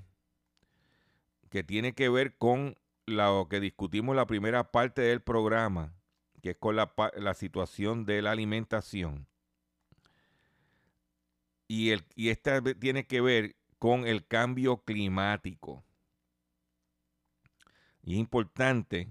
que 1.50 1.64
tiene 1.64 1.94
que 1.94 2.10
ver 2.10 2.36
con 2.38 2.76
lo 3.06 3.48
que 3.50 3.60
discutimos 3.60 4.14
en 4.14 4.18
la 4.18 4.28
primera 4.28 4.72
parte 4.72 5.02
del 5.02 5.22
programa, 5.22 5.94
que 6.42 6.52
es 6.52 6.58
con 6.58 6.76
la, 6.76 6.94
la 7.16 7.34
situación 7.34 8.06
de 8.06 8.22
la 8.22 8.32
alimentación. 8.32 9.28
Y, 11.68 11.92
el, 11.92 12.06
y 12.16 12.30
esta 12.30 12.62
tiene 12.62 13.08
que 13.08 13.22
ver 13.22 13.56
con 13.80 14.08
el 14.08 14.26
cambio 14.26 14.84
climático. 14.84 15.84
Y 18.04 18.14
es 18.14 18.20
importante 18.20 19.10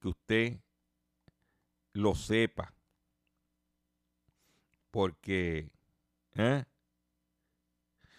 que 0.00 0.08
usted 0.08 0.60
lo 1.94 2.14
sepa. 2.14 2.73
Porque 4.94 5.72
¿eh? 6.36 6.64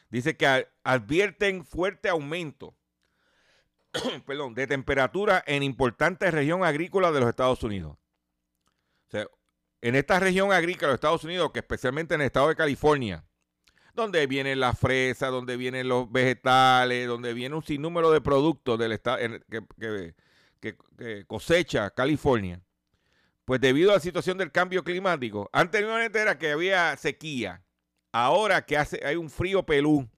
dice 0.09 0.35
que 0.35 0.67
advierten 0.83 1.63
fuerte 1.63 2.09
aumento 2.09 2.75
de 4.53 4.67
temperatura 4.67 5.41
en 5.47 5.63
importantes 5.63 6.33
región 6.33 6.65
agrícola 6.65 7.13
de 7.13 7.21
los 7.21 7.29
Estados 7.29 7.63
Unidos. 7.63 7.97
En 9.79 9.95
esta 9.95 10.19
región 10.19 10.51
agrícola 10.51 10.87
de 10.87 10.91
los 10.91 10.95
Estados 10.95 11.23
Unidos, 11.23 11.51
que 11.53 11.59
especialmente 11.59 12.13
en 12.13 12.19
el 12.19 12.27
estado 12.27 12.49
de 12.49 12.57
California, 12.57 13.23
donde 13.93 14.27
vienen 14.27 14.59
las 14.59 14.77
fresas, 14.77 15.31
donde 15.31 15.55
vienen 15.55 15.87
los 15.87 16.11
vegetales, 16.11 17.07
donde 17.07 17.33
viene 17.33 17.55
un 17.55 17.63
sinnúmero 17.63 18.11
de 18.11 18.19
productos 18.19 18.77
del 18.77 18.91
estado 18.91 19.19
que 20.59 21.25
cosecha 21.25 21.89
California, 21.91 22.64
pues 23.45 23.61
debido 23.61 23.91
a 23.91 23.95
la 23.95 23.99
situación 23.99 24.37
del 24.37 24.51
cambio 24.51 24.83
climático, 24.83 25.49
anteriormente 25.53 26.19
era 26.19 26.37
que 26.37 26.51
había 26.51 26.95
sequía, 26.97 27.63
ahora 28.11 28.65
que 28.65 28.77
hace, 28.77 28.99
hay 29.05 29.15
un 29.15 29.29
frío 29.29 29.63
pelú, 29.63 30.09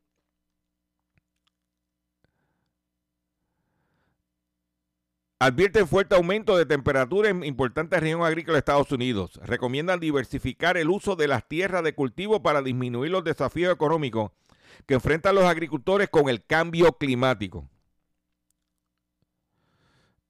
Advierten 5.39 5.87
fuerte 5.87 6.15
aumento 6.15 6.57
de 6.57 6.65
temperatura 6.65 7.29
en 7.29 7.43
importantes 7.43 7.99
regiones 7.99 8.25
agrícolas 8.25 8.55
de 8.55 8.59
Estados 8.59 8.91
Unidos. 8.91 9.39
Recomiendan 9.43 9.99
diversificar 9.99 10.77
el 10.77 10.89
uso 10.89 11.15
de 11.15 11.27
las 11.27 11.47
tierras 11.47 11.83
de 11.83 11.93
cultivo 11.93 12.41
para 12.41 12.63
disminuir 12.63 13.11
los 13.11 13.23
desafíos 13.23 13.71
económicos 13.71 14.31
que 14.87 14.95
enfrentan 14.95 15.35
los 15.35 15.43
agricultores 15.43 16.09
con 16.09 16.27
el 16.27 16.43
cambio 16.43 16.93
climático. 16.93 17.69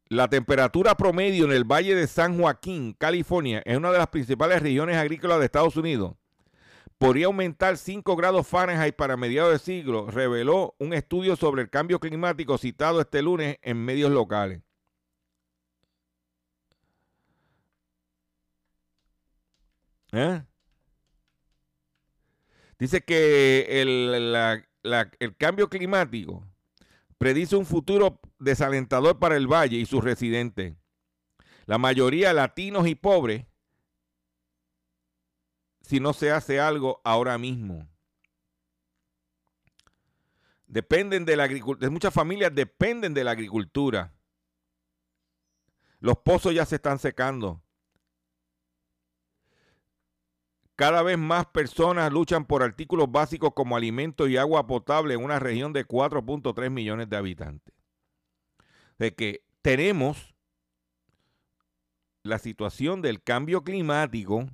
La 0.10 0.30
temperatura 0.30 0.96
promedio 0.96 1.46
en 1.46 1.52
el 1.52 1.66
Valle 1.66 1.94
de 1.94 2.08
San 2.08 2.40
Joaquín, 2.40 2.94
California, 2.94 3.62
es 3.66 3.76
una 3.76 3.92
de 3.92 3.98
las 3.98 4.08
principales 4.08 4.62
regiones 4.62 4.96
agrícolas 4.96 5.40
de 5.40 5.46
Estados 5.46 5.76
Unidos. 5.76 6.16
Podría 6.98 7.26
aumentar 7.28 7.78
5 7.78 8.16
grados 8.16 8.48
Fahrenheit 8.48 8.96
para 8.96 9.18
mediados 9.18 9.52
de 9.52 9.60
siglo, 9.60 10.10
reveló 10.10 10.76
un 10.80 10.94
estudio 10.94 11.36
sobre 11.36 11.62
el 11.62 11.70
cambio 11.70 12.00
climático 12.00 12.58
citado 12.58 13.02
este 13.02 13.22
lunes 13.22 13.58
en 13.62 13.78
medios 13.84 14.12
locales. 14.12 14.62
¿Eh? 20.14 20.42
Dice 22.80 23.02
que 23.04 23.82
el, 23.82 24.36
el 25.20 25.38
cambio 25.38 25.70
climático 25.70 26.44
predice 27.18 27.56
un 27.56 27.66
futuro 27.66 28.20
desalentador 28.40 29.20
para 29.20 29.36
el 29.36 29.48
valle 29.48 29.78
y 29.78 29.86
sus 29.86 30.04
residentes. 30.04 30.76
La 31.66 31.78
mayoría 31.78 32.34
latinos 32.34 32.88
y 32.88 32.96
pobres, 32.96 33.46
si 35.82 36.00
no 36.00 36.14
se 36.14 36.32
hace 36.32 36.60
algo 36.60 37.02
ahora 37.04 37.38
mismo. 37.38 37.88
Dependen 40.68 41.26
de 41.26 41.38
la 41.38 41.44
agricultura. 41.44 41.90
Muchas 41.90 42.14
familias 42.14 42.54
dependen 42.54 43.14
de 43.14 43.24
la 43.24 43.32
agricultura. 43.32 44.14
Los 46.00 46.18
pozos 46.18 46.54
ya 46.54 46.66
se 46.66 46.76
están 46.76 47.00
secando. 47.00 47.64
Cada 50.78 51.02
vez 51.02 51.18
más 51.18 51.48
personas 51.48 52.14
luchan 52.14 52.46
por 52.46 52.62
artículos 52.62 53.12
básicos 53.12 53.52
como 53.56 53.76
alimentos 53.76 54.30
y 54.30 54.38
agua 54.38 54.68
potable 54.68 55.16
en 55.16 55.24
una 55.24 55.40
región 55.40 55.74
de 55.74 55.88
4.3 55.88 56.70
millones 56.70 57.10
de 57.10 57.18
habitantes. 57.18 57.74
De 59.00 59.16
que 59.16 59.44
tenemos 59.64 60.36
la 62.22 62.38
situación 62.38 63.02
del 63.02 63.24
cambio 63.24 63.64
climático. 63.64 64.48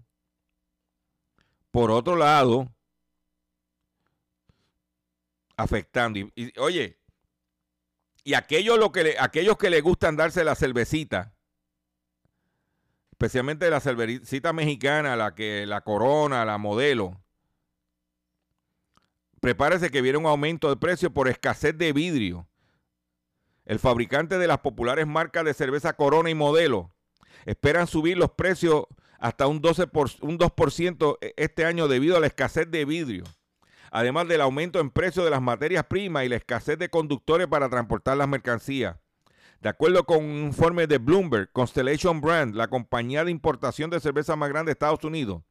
Por 1.71 1.91
otro 1.91 2.15
lado, 2.15 2.71
afectando. 5.57 6.19
Y, 6.35 6.57
oye, 6.57 6.99
y 8.23 8.35
aquellos, 8.35 8.79
lo 8.79 8.93
que 8.93 9.03
le- 9.03 9.19
aquellos 9.19 9.57
que 9.57 9.69
les 9.69 9.83
gustan 9.83 10.15
darse 10.15 10.45
la 10.45 10.55
cervecita, 10.55 11.35
especialmente 13.23 13.69
la 13.69 13.79
cervecita 13.79 14.51
mexicana, 14.51 15.15
la 15.15 15.33
que 15.33 15.65
la 15.65 15.79
Corona, 15.79 16.43
la 16.43 16.57
Modelo. 16.57 17.21
Prepárese 19.39 19.91
que 19.91 20.01
viene 20.01 20.17
un 20.17 20.25
aumento 20.25 20.67
de 20.67 20.75
precio 20.75 21.13
por 21.13 21.29
escasez 21.29 21.77
de 21.77 21.93
vidrio. 21.93 22.49
El 23.63 23.79
fabricante 23.79 24.37
de 24.37 24.47
las 24.47 24.59
populares 24.59 25.07
marcas 25.07 25.45
de 25.45 25.53
cerveza 25.53 25.93
Corona 25.93 26.29
y 26.29 26.35
Modelo 26.35 26.93
esperan 27.45 27.87
subir 27.87 28.17
los 28.17 28.31
precios 28.31 28.87
hasta 29.19 29.47
un 29.47 29.61
12 29.61 29.87
por, 29.87 30.09
un 30.19 30.37
2% 30.37 31.17
este 31.37 31.65
año 31.65 31.87
debido 31.87 32.17
a 32.17 32.19
la 32.19 32.27
escasez 32.27 32.69
de 32.69 32.83
vidrio. 32.83 33.23
Además 33.89 34.27
del 34.27 34.41
aumento 34.41 34.81
en 34.81 34.89
precio 34.89 35.23
de 35.23 35.29
las 35.29 35.41
materias 35.41 35.85
primas 35.85 36.25
y 36.25 36.29
la 36.29 36.35
escasez 36.35 36.77
de 36.77 36.89
conductores 36.89 37.47
para 37.47 37.69
transportar 37.69 38.17
las 38.17 38.27
mercancías. 38.27 38.97
De 39.63 39.69
acuerdo 39.69 40.03
con 40.03 40.25
un 40.25 40.43
informe 40.47 40.87
de 40.87 40.97
Bloomberg, 40.97 41.49
Constellation 41.53 42.19
Brand, 42.19 42.53
la 42.53 42.67
compañía 42.67 43.23
de 43.23 43.31
importación 43.31 43.89
de 43.89 44.01
cerveza 44.01 44.35
más 44.35 44.49
grande 44.49 44.71
de 44.71 44.73
Estados 44.73 45.05
Unidos, 45.05 45.41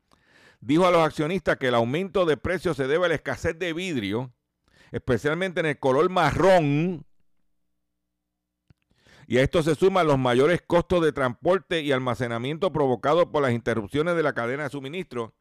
dijo 0.61 0.87
a 0.87 0.91
los 0.91 1.01
accionistas 1.01 1.57
que 1.57 1.69
el 1.69 1.75
aumento 1.75 2.27
de 2.27 2.37
precios 2.37 2.77
se 2.77 2.87
debe 2.87 3.07
a 3.07 3.09
la 3.09 3.15
escasez 3.15 3.59
de 3.59 3.73
vidrio, 3.73 4.31
especialmente 4.91 5.61
en 5.61 5.67
el 5.67 5.79
color 5.79 6.11
marrón. 6.11 7.07
Y 9.27 9.39
a 9.39 9.43
esto 9.43 9.63
se 9.63 9.75
suman 9.77 10.07
los 10.07 10.19
mayores 10.19 10.61
costos 10.61 11.03
de 11.03 11.13
transporte 11.13 11.81
y 11.81 11.91
almacenamiento 11.91 12.71
provocados 12.71 13.25
por 13.33 13.41
las 13.41 13.53
interrupciones 13.53 14.15
de 14.15 14.23
la 14.23 14.35
cadena 14.35 14.65
de 14.65 14.69
suministro 14.69 15.33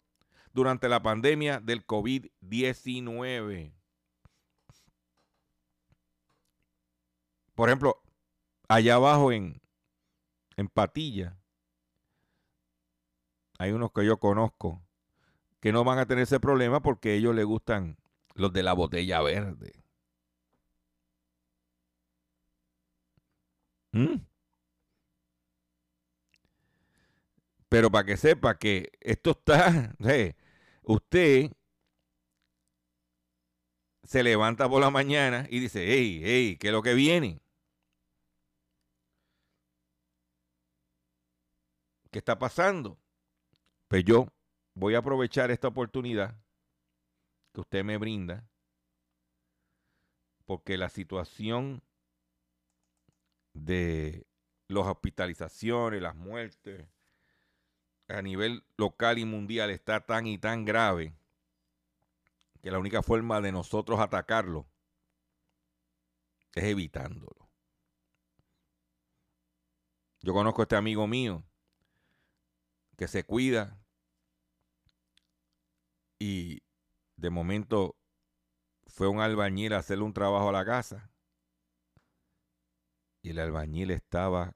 durante 0.54 0.88
la 0.88 1.04
pandemia 1.04 1.60
del 1.60 1.86
COVID-19. 1.86 3.74
Por 7.54 7.68
ejemplo, 7.68 8.02
allá 8.72 8.96
abajo 8.96 9.32
en, 9.32 9.62
en 10.56 10.68
Patilla, 10.70 11.38
hay 13.60 13.72
unos 13.72 13.92
que 13.92 14.06
yo 14.06 14.18
conozco 14.18 14.82
que 15.60 15.72
no 15.72 15.84
van 15.84 16.00
a 16.00 16.06
tener 16.06 16.24
ese 16.24 16.40
problema 16.40 16.82
porque 16.82 17.10
a 17.10 17.14
ellos 17.14 17.36
les 17.36 17.46
gustan 17.46 17.98
los 18.34 18.54
de 18.54 18.64
la 18.64 18.74
botella 18.74 19.22
verde. 19.22 19.74
¿Mm? 23.94 24.22
Pero 27.70 27.92
para 27.92 28.06
que 28.06 28.18
sepa 28.18 28.58
que 28.58 28.92
esto 29.02 29.32
está, 29.32 29.96
usted 30.84 31.52
se 34.04 34.24
levanta 34.24 34.68
por 34.70 34.82
la 34.82 34.90
mañana 34.90 35.46
y 35.50 35.60
dice, 35.60 35.86
hey, 35.88 36.22
hey, 36.24 36.58
¿qué 36.60 36.68
es 36.68 36.74
lo 36.74 36.82
que 36.82 36.94
viene? 36.94 37.42
¿Qué 42.12 42.20
está 42.20 42.38
pasando? 42.38 42.98
Pues 43.88 44.04
yo 44.04 44.28
voy 44.74 44.96
a 44.96 45.00
aprovechar 45.00 45.50
esta 45.50 45.70
oportunidad 45.70 46.36
que 47.54 47.62
usted 47.62 47.86
me 47.86 47.98
brinda, 47.98 48.48
porque 50.46 50.78
la 50.78 50.90
situación 50.90 51.82
de 53.54 54.26
las 54.68 54.88
hospitalizaciones, 54.88 56.02
las 56.02 56.16
muertes 56.16 56.86
a 58.10 58.22
nivel 58.22 58.66
local 58.76 59.18
y 59.18 59.26
mundial 59.26 59.70
está 59.70 60.02
tan 60.02 60.28
y 60.28 60.38
tan 60.38 60.66
grave 60.66 61.14
que 62.62 62.72
la 62.72 62.80
única 62.80 63.02
forma 63.02 63.40
de 63.40 63.54
nosotros 63.54 64.00
atacarlo 64.02 64.66
es 66.56 66.66
evitándolo. 66.66 67.50
Yo 70.22 70.34
conozco 70.34 70.62
a 70.62 70.64
este 70.64 70.76
amigo 70.76 71.08
mío 71.08 71.44
que 73.02 73.08
se 73.08 73.24
cuida 73.24 73.84
y 76.20 76.62
de 77.16 77.32
momento 77.32 77.96
fue 78.86 79.08
un 79.08 79.20
albañil 79.22 79.74
a 79.74 79.80
hacerle 79.80 80.04
un 80.04 80.14
trabajo 80.14 80.50
a 80.50 80.52
la 80.52 80.64
casa 80.64 81.12
y 83.24 83.32
el 83.32 83.40
albañil 83.40 83.90
estaba 83.90 84.56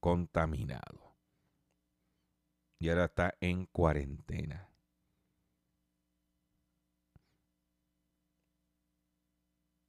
contaminado. 0.00 1.18
Y 2.78 2.88
ahora 2.88 3.04
está 3.04 3.34
en 3.40 3.66
cuarentena. 3.66 4.70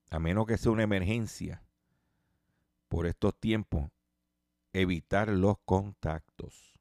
A 0.09 0.19
menos 0.19 0.45
que 0.45 0.57
sea 0.57 0.73
una 0.73 0.83
emergencia, 0.83 1.63
por 2.89 3.07
estos 3.07 3.39
tiempos, 3.39 3.89
evitar 4.73 5.29
los 5.29 5.57
contactos. 5.59 6.76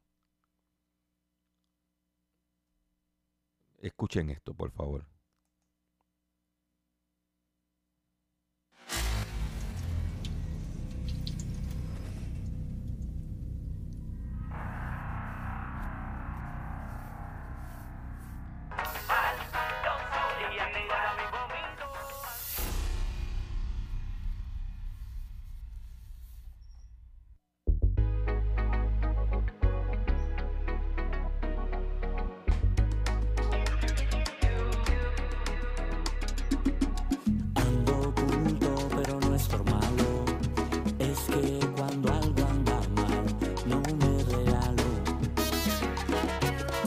Escuchen 3.81 4.29
esto, 4.29 4.53
por 4.53 4.71
favor. 4.71 5.05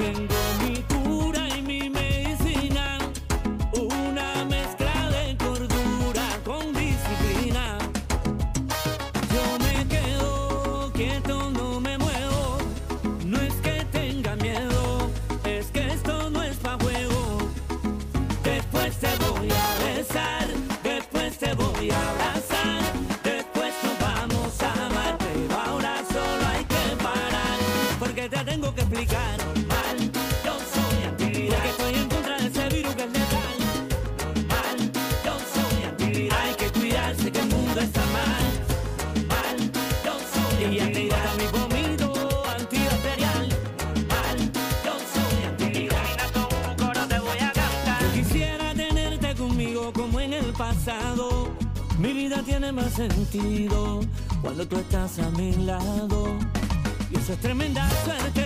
Tengo 0.00 0.29
sentido 53.08 54.00
cuando 54.42 54.66
tú 54.68 54.76
estás 54.76 55.18
a 55.20 55.30
mi 55.30 55.52
lado. 55.64 56.36
Y 57.10 57.16
eso 57.16 57.32
es 57.32 57.40
tremenda 57.40 57.88
suerte, 58.04 58.39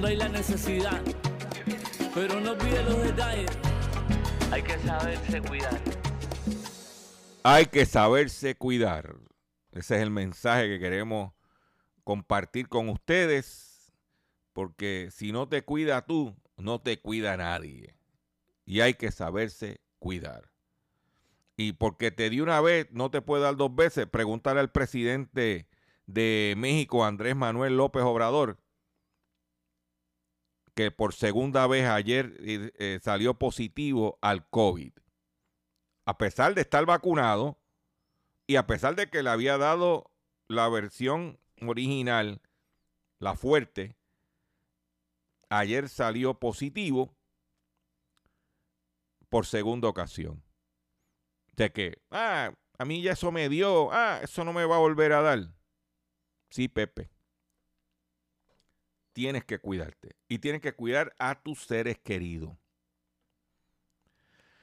cuando 0.00 0.08
hay 0.08 0.16
la 0.16 0.28
necesidad. 0.30 1.02
Pero 2.14 2.40
no 2.40 2.52
olvides 2.52 2.84
los 2.86 3.02
detalles. 3.02 3.50
Hay 4.50 4.62
que 4.62 4.78
saberse 4.78 5.42
cuidar. 5.42 5.80
Hay 7.42 7.66
que 7.66 7.84
saberse 7.84 8.54
cuidar. 8.54 9.14
Ese 9.72 9.96
es 9.96 10.02
el 10.02 10.10
mensaje 10.10 10.68
que 10.68 10.78
queremos 10.78 11.34
compartir 12.02 12.68
con 12.68 12.88
ustedes, 12.88 13.92
porque 14.54 15.10
si 15.12 15.32
no 15.32 15.48
te 15.48 15.62
cuida 15.62 16.06
tú, 16.06 16.34
no 16.56 16.80
te 16.80 16.98
cuida 16.98 17.36
nadie. 17.36 17.94
Y 18.64 18.80
hay 18.80 18.94
que 18.94 19.12
saberse 19.12 19.82
cuidar. 19.98 20.50
Y 21.58 21.74
porque 21.74 22.10
te 22.10 22.30
di 22.30 22.40
una 22.40 22.62
vez, 22.62 22.88
no 22.90 23.10
te 23.10 23.20
puede 23.20 23.42
dar 23.42 23.56
dos 23.56 23.74
veces. 23.74 24.06
Pregúntale 24.06 24.60
al 24.60 24.72
presidente 24.72 25.68
de 26.06 26.54
México, 26.56 27.04
Andrés 27.04 27.36
Manuel 27.36 27.76
López 27.76 28.02
Obrador, 28.02 28.56
que 30.80 30.90
por 30.90 31.12
segunda 31.12 31.66
vez 31.66 31.86
ayer 31.86 32.34
eh, 32.38 32.72
eh, 32.78 33.00
salió 33.02 33.34
positivo 33.34 34.18
al 34.22 34.48
COVID. 34.48 34.92
A 36.06 36.16
pesar 36.16 36.54
de 36.54 36.62
estar 36.62 36.86
vacunado 36.86 37.58
y 38.46 38.56
a 38.56 38.66
pesar 38.66 38.96
de 38.96 39.10
que 39.10 39.22
le 39.22 39.28
había 39.28 39.58
dado 39.58 40.10
la 40.48 40.70
versión 40.70 41.38
original, 41.60 42.40
la 43.18 43.36
fuerte, 43.36 43.94
ayer 45.50 45.90
salió 45.90 46.40
positivo 46.40 47.14
por 49.28 49.44
segunda 49.44 49.86
ocasión. 49.86 50.42
De 51.56 51.72
que, 51.72 52.00
ah, 52.10 52.54
a 52.78 52.84
mí 52.86 53.02
ya 53.02 53.12
eso 53.12 53.30
me 53.32 53.50
dio, 53.50 53.92
ah, 53.92 54.20
eso 54.22 54.46
no 54.46 54.54
me 54.54 54.64
va 54.64 54.76
a 54.76 54.80
volver 54.80 55.12
a 55.12 55.20
dar. 55.20 55.52
Sí, 56.48 56.68
Pepe. 56.68 57.10
Tienes 59.12 59.44
que 59.44 59.58
cuidarte 59.58 60.16
y 60.28 60.38
tienes 60.38 60.60
que 60.60 60.74
cuidar 60.74 61.14
a 61.18 61.42
tus 61.42 61.64
seres 61.64 61.98
queridos. 61.98 62.56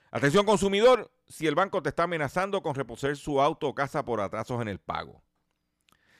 Atención 0.10 0.45
consumidor, 0.45 1.12
si 1.28 1.48
el 1.48 1.56
banco 1.56 1.84
te 1.84 1.89
está 1.89 2.04
amenazando 2.04 2.62
con 2.62 2.76
reposer 2.76 3.18
su 3.18 3.41
auto 3.41 3.68
o 3.68 3.76
casa 3.76 4.06
por 4.06 4.22
atrasos 4.22 4.62
en 4.62 4.70
el 4.70 4.80
pago. 4.80 5.22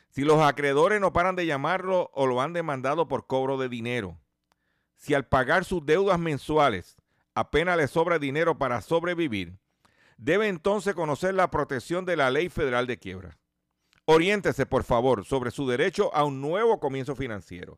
Si 0.10 0.24
los 0.24 0.42
acreedores 0.42 1.00
no 1.00 1.14
paran 1.14 1.36
de 1.36 1.46
llamarlo 1.46 2.10
o 2.14 2.28
lo 2.28 2.42
han 2.42 2.54
demandado 2.54 3.08
por 3.08 3.28
cobro 3.28 3.58
de 3.58 3.70
dinero. 3.70 4.20
Si 4.96 5.14
al 5.14 5.28
pagar 5.28 5.64
sus 5.64 5.86
deudas 5.86 6.20
mensuales 6.20 6.98
apenas 7.34 7.78
le 7.78 7.88
sobra 7.88 8.20
dinero 8.20 8.58
para 8.58 8.82
sobrevivir, 8.82 9.58
debe 10.18 10.48
entonces 10.48 10.96
conocer 10.96 11.34
la 11.36 11.52
protección 11.52 12.04
de 12.04 12.18
la 12.18 12.30
ley 12.30 12.50
federal 12.50 12.88
de 12.88 12.98
quiebra. 12.98 13.38
Oriéntese, 14.06 14.66
por 14.66 14.84
favor, 14.84 15.26
sobre 15.26 15.52
su 15.52 15.68
derecho 15.68 16.14
a 16.16 16.24
un 16.24 16.42
nuevo 16.42 16.80
comienzo 16.80 17.16
financiero. 17.16 17.78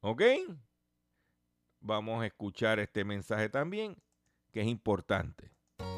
¿Ok? 0.00 0.22
Vamos 1.78 2.20
a 2.20 2.26
escuchar 2.26 2.80
este 2.80 3.04
mensaje 3.04 3.48
también, 3.48 3.96
que 4.50 4.62
es 4.62 4.66
importante. 4.66 5.53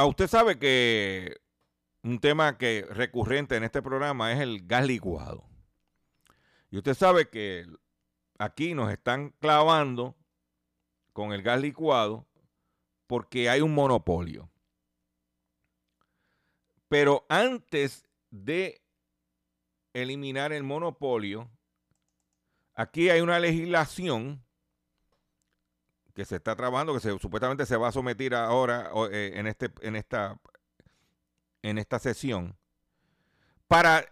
Ah, 0.00 0.06
usted 0.06 0.28
sabe 0.28 0.60
que 0.60 1.40
un 2.04 2.20
tema 2.20 2.56
que 2.56 2.86
recurrente 2.88 3.56
en 3.56 3.64
este 3.64 3.82
programa 3.82 4.32
es 4.32 4.38
el 4.38 4.64
gas 4.64 4.86
licuado. 4.86 5.44
Y 6.70 6.76
usted 6.78 6.94
sabe 6.94 7.28
que 7.28 7.66
aquí 8.38 8.74
nos 8.74 8.92
están 8.92 9.30
clavando 9.40 10.14
con 11.12 11.32
el 11.32 11.42
gas 11.42 11.60
licuado 11.60 12.28
porque 13.08 13.50
hay 13.50 13.60
un 13.60 13.74
monopolio. 13.74 14.48
Pero 16.86 17.26
antes 17.28 18.08
de 18.30 18.80
eliminar 19.94 20.52
el 20.52 20.62
monopolio, 20.62 21.50
aquí 22.74 23.10
hay 23.10 23.20
una 23.20 23.40
legislación 23.40 24.44
que 26.18 26.24
se 26.24 26.34
está 26.34 26.56
trabajando, 26.56 26.94
que 26.94 27.18
supuestamente 27.20 27.64
se 27.64 27.76
va 27.76 27.86
a 27.86 27.92
someter 27.92 28.34
ahora 28.34 28.90
eh, 29.12 29.34
en, 29.36 29.46
este, 29.46 29.70
en, 29.82 29.94
esta, 29.94 30.36
en 31.62 31.78
esta 31.78 32.00
sesión, 32.00 32.58
para 33.68 34.04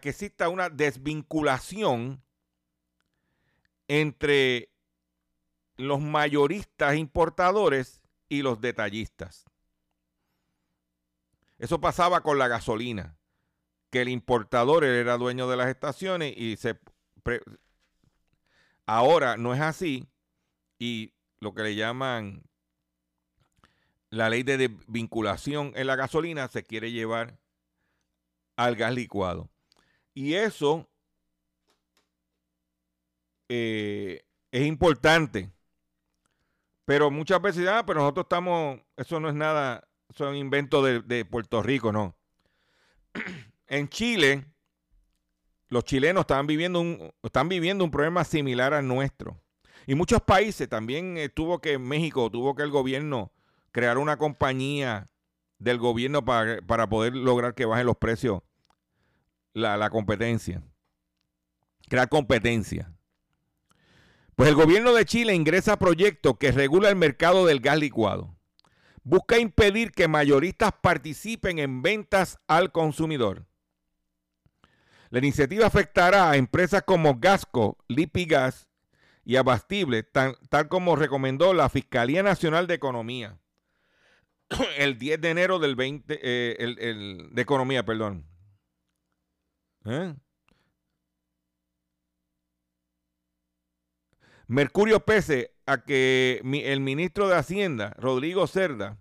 que 0.00 0.08
exista 0.08 0.48
una 0.48 0.68
desvinculación 0.68 2.20
entre 3.86 4.72
los 5.76 6.00
mayoristas 6.00 6.96
importadores 6.96 8.02
y 8.28 8.42
los 8.42 8.60
detallistas. 8.60 9.44
Eso 11.58 11.80
pasaba 11.80 12.22
con 12.22 12.36
la 12.36 12.48
gasolina, 12.48 13.16
que 13.90 14.02
el 14.02 14.08
importador 14.08 14.82
era 14.82 15.16
dueño 15.18 15.48
de 15.48 15.56
las 15.56 15.68
estaciones 15.68 16.34
y 16.36 16.56
se 16.56 16.80
ahora 18.86 19.36
no 19.36 19.54
es 19.54 19.60
así 19.60 20.08
y 20.80 21.14
lo 21.44 21.54
que 21.54 21.62
le 21.62 21.74
llaman 21.76 22.42
la 24.08 24.30
ley 24.30 24.42
de 24.42 24.74
vinculación 24.86 25.72
en 25.76 25.86
la 25.86 25.94
gasolina 25.94 26.48
se 26.48 26.64
quiere 26.64 26.90
llevar 26.90 27.38
al 28.56 28.76
gas 28.76 28.94
licuado. 28.94 29.50
Y 30.14 30.34
eso 30.34 30.88
eh, 33.48 34.24
es 34.50 34.66
importante. 34.66 35.50
Pero 36.86 37.10
muchas 37.10 37.42
veces, 37.42 37.68
ah, 37.68 37.84
pero 37.86 38.00
nosotros 38.00 38.24
estamos, 38.24 38.80
eso 38.96 39.20
no 39.20 39.28
es 39.28 39.34
nada, 39.34 39.86
eso 40.08 40.24
es 40.24 40.30
un 40.30 40.36
invento 40.36 40.82
de, 40.82 41.00
de 41.00 41.24
Puerto 41.24 41.62
Rico, 41.62 41.92
no. 41.92 42.16
en 43.66 43.88
Chile, 43.88 44.46
los 45.68 45.84
chilenos 45.84 46.22
están 46.22 46.46
viviendo 46.46 46.80
un, 46.80 47.12
están 47.22 47.48
viviendo 47.48 47.84
un 47.84 47.90
problema 47.90 48.24
similar 48.24 48.72
al 48.72 48.86
nuestro. 48.86 49.43
Y 49.86 49.94
muchos 49.94 50.22
países, 50.22 50.68
también 50.68 51.18
tuvo 51.34 51.60
que, 51.60 51.78
México, 51.78 52.30
tuvo 52.30 52.54
que 52.54 52.62
el 52.62 52.70
gobierno 52.70 53.32
crear 53.72 53.98
una 53.98 54.16
compañía 54.16 55.10
del 55.58 55.78
gobierno 55.78 56.24
para, 56.24 56.62
para 56.62 56.88
poder 56.88 57.14
lograr 57.14 57.54
que 57.54 57.64
bajen 57.64 57.86
los 57.86 57.96
precios, 57.96 58.42
la, 59.52 59.76
la 59.76 59.90
competencia. 59.90 60.62
Crear 61.88 62.08
competencia. 62.08 62.92
Pues 64.36 64.48
el 64.48 64.54
gobierno 64.54 64.94
de 64.94 65.04
Chile 65.04 65.34
ingresa 65.34 65.78
proyectos 65.78 66.38
que 66.38 66.50
regula 66.50 66.88
el 66.88 66.96
mercado 66.96 67.46
del 67.46 67.60
gas 67.60 67.78
licuado. 67.78 68.36
Busca 69.02 69.38
impedir 69.38 69.92
que 69.92 70.08
mayoristas 70.08 70.72
participen 70.80 71.58
en 71.58 71.82
ventas 71.82 72.38
al 72.46 72.72
consumidor. 72.72 73.46
La 75.10 75.18
iniciativa 75.18 75.66
afectará 75.66 76.30
a 76.30 76.36
empresas 76.36 76.82
como 76.84 77.18
Gasco, 77.20 77.76
Lipigas 77.86 78.66
y 79.24 79.36
Abastible, 79.36 80.02
tal, 80.02 80.36
tal 80.50 80.68
como 80.68 80.96
recomendó 80.96 81.54
la 81.54 81.68
Fiscalía 81.68 82.22
Nacional 82.22 82.66
de 82.66 82.74
Economía 82.74 83.38
el 84.78 84.98
10 84.98 85.20
de 85.20 85.30
enero 85.30 85.58
del 85.58 85.76
20, 85.76 86.18
eh, 86.22 86.56
el- 86.58 87.30
de 87.32 87.42
Economía, 87.42 87.84
perdón. 87.84 88.26
¿Eh? 89.86 90.14
Mercurio 94.46 95.00
Pese 95.04 95.54
a 95.66 95.82
que 95.84 96.40
mi- 96.44 96.62
el 96.62 96.80
ministro 96.80 97.28
de 97.28 97.36
Hacienda, 97.36 97.94
Rodrigo 97.98 98.46
Cerda, 98.46 98.98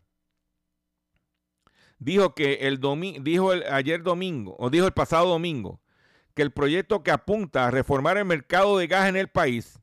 dijo 2.00 2.34
que 2.34 2.54
el 2.68 2.80
domi- 2.80 3.20
dijo 3.22 3.52
el- 3.54 3.64
ayer 3.64 4.04
domingo, 4.04 4.56
o 4.58 4.70
dijo 4.70 4.86
el 4.86 4.94
pasado 4.94 5.28
domingo, 5.28 5.82
que 6.34 6.42
el 6.42 6.52
proyecto 6.52 7.04
que 7.04 7.12
apunta 7.12 7.68
a 7.68 7.72
reformar 7.72 8.18
el 8.18 8.26
mercado 8.26 8.78
de 8.78 8.88
gas 8.88 9.08
en 9.10 9.18
el 9.18 9.28
país 9.28 9.80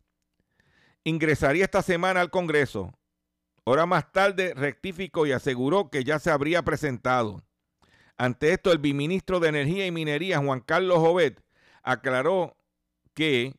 ingresaría 1.05 1.65
esta 1.65 1.83
semana 1.83 2.21
al 2.21 2.31
Congreso. 2.31 2.93
Hora 3.65 3.87
más 3.87 4.11
tarde 4.13 4.55
rectificó 4.55 5.27
y 5.27 5.33
aseguró 5.33 5.91
que 5.91 6.05
ya 6.05 6.19
se 6.19 6.31
habría 6.31 6.63
presentado. 6.63 7.43
Ante 8.17 8.53
esto, 8.53 8.73
el 8.73 8.79
biministro 8.79 9.41
de 9.41 9.49
Energía 9.49 9.87
y 9.87 9.91
Minería, 9.91 10.39
Juan 10.39 10.61
Carlos 10.61 10.99
Jovet, 10.99 11.43
aclaró 11.83 12.57
que, 13.15 13.55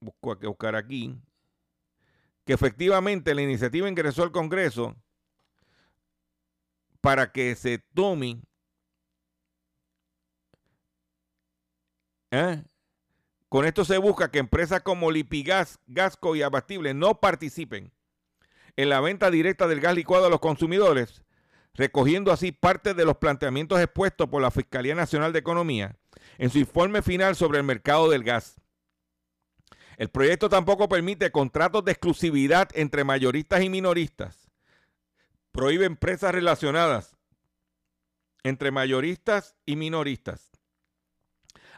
busco 0.00 0.38
que 0.38 0.46
buscar 0.46 0.76
aquí, 0.76 1.18
que 2.44 2.52
efectivamente 2.52 3.34
la 3.34 3.42
iniciativa 3.42 3.88
ingresó 3.88 4.22
al 4.22 4.32
Congreso 4.32 4.96
para 7.00 7.32
que 7.32 7.54
se 7.54 7.78
tome 7.78 8.40
¿eh? 12.30 12.62
Con 13.52 13.66
esto 13.66 13.84
se 13.84 13.98
busca 13.98 14.30
que 14.30 14.38
empresas 14.38 14.80
como 14.80 15.10
Lipigas, 15.10 15.78
Gasco 15.86 16.34
y 16.34 16.40
Abastible 16.40 16.94
no 16.94 17.20
participen 17.20 17.92
en 18.76 18.88
la 18.88 18.98
venta 19.02 19.30
directa 19.30 19.68
del 19.68 19.78
gas 19.78 19.94
licuado 19.94 20.24
a 20.24 20.30
los 20.30 20.40
consumidores, 20.40 21.22
recogiendo 21.74 22.32
así 22.32 22.50
parte 22.50 22.94
de 22.94 23.04
los 23.04 23.18
planteamientos 23.18 23.78
expuestos 23.78 24.26
por 24.30 24.40
la 24.40 24.50
Fiscalía 24.50 24.94
Nacional 24.94 25.34
de 25.34 25.40
Economía 25.40 25.98
en 26.38 26.48
su 26.48 26.60
informe 26.60 27.02
final 27.02 27.36
sobre 27.36 27.58
el 27.58 27.64
mercado 27.64 28.08
del 28.08 28.24
gas. 28.24 28.58
El 29.98 30.08
proyecto 30.08 30.48
tampoco 30.48 30.88
permite 30.88 31.30
contratos 31.30 31.84
de 31.84 31.92
exclusividad 31.92 32.70
entre 32.72 33.04
mayoristas 33.04 33.62
y 33.62 33.68
minoristas. 33.68 34.50
Prohíbe 35.50 35.84
empresas 35.84 36.32
relacionadas 36.32 37.18
entre 38.44 38.70
mayoristas 38.70 39.56
y 39.66 39.76
minoristas. 39.76 40.51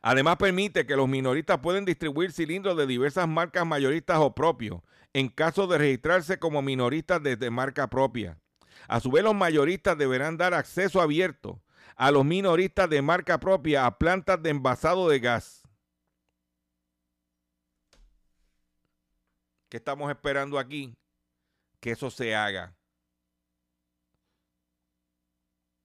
Además 0.07 0.37
permite 0.37 0.85
que 0.85 0.97
los 0.97 1.09
minoristas 1.09 1.61
pueden 1.61 1.87
distribuir 1.87 2.31
cilindros 2.31 2.77
de 2.77 2.87
diversas 2.87 3.27
marcas 3.27 3.65
mayoristas 3.67 4.19
o 4.19 4.35
propios 4.35 4.83
en 5.15 5.31
caso 5.31 5.67
de 5.67 5.79
registrarse 5.79 6.39
como 6.39 6.61
minoristas 6.61 7.23
desde 7.23 7.49
marca 7.49 7.89
propia. 7.89 8.39
A 8.87 9.01
su 9.01 9.11
vez, 9.11 9.25
los 9.25 9.35
mayoristas 9.35 9.97
deberán 9.97 10.37
dar 10.37 10.53
acceso 10.53 11.01
abierto 11.01 11.63
a 11.97 12.11
los 12.11 12.23
minoristas 12.23 12.91
de 12.91 13.01
marca 13.01 13.41
propia 13.41 13.87
a 13.87 13.99
plantas 13.99 14.43
de 14.43 14.51
envasado 14.51 15.09
de 15.09 15.21
gas. 15.21 15.63
¿Qué 19.71 19.79
estamos 19.79 20.11
esperando 20.11 20.59
aquí? 20.59 20.95
Que 21.81 21.93
eso 21.93 22.11
se 22.11 22.35
haga. 22.35 22.77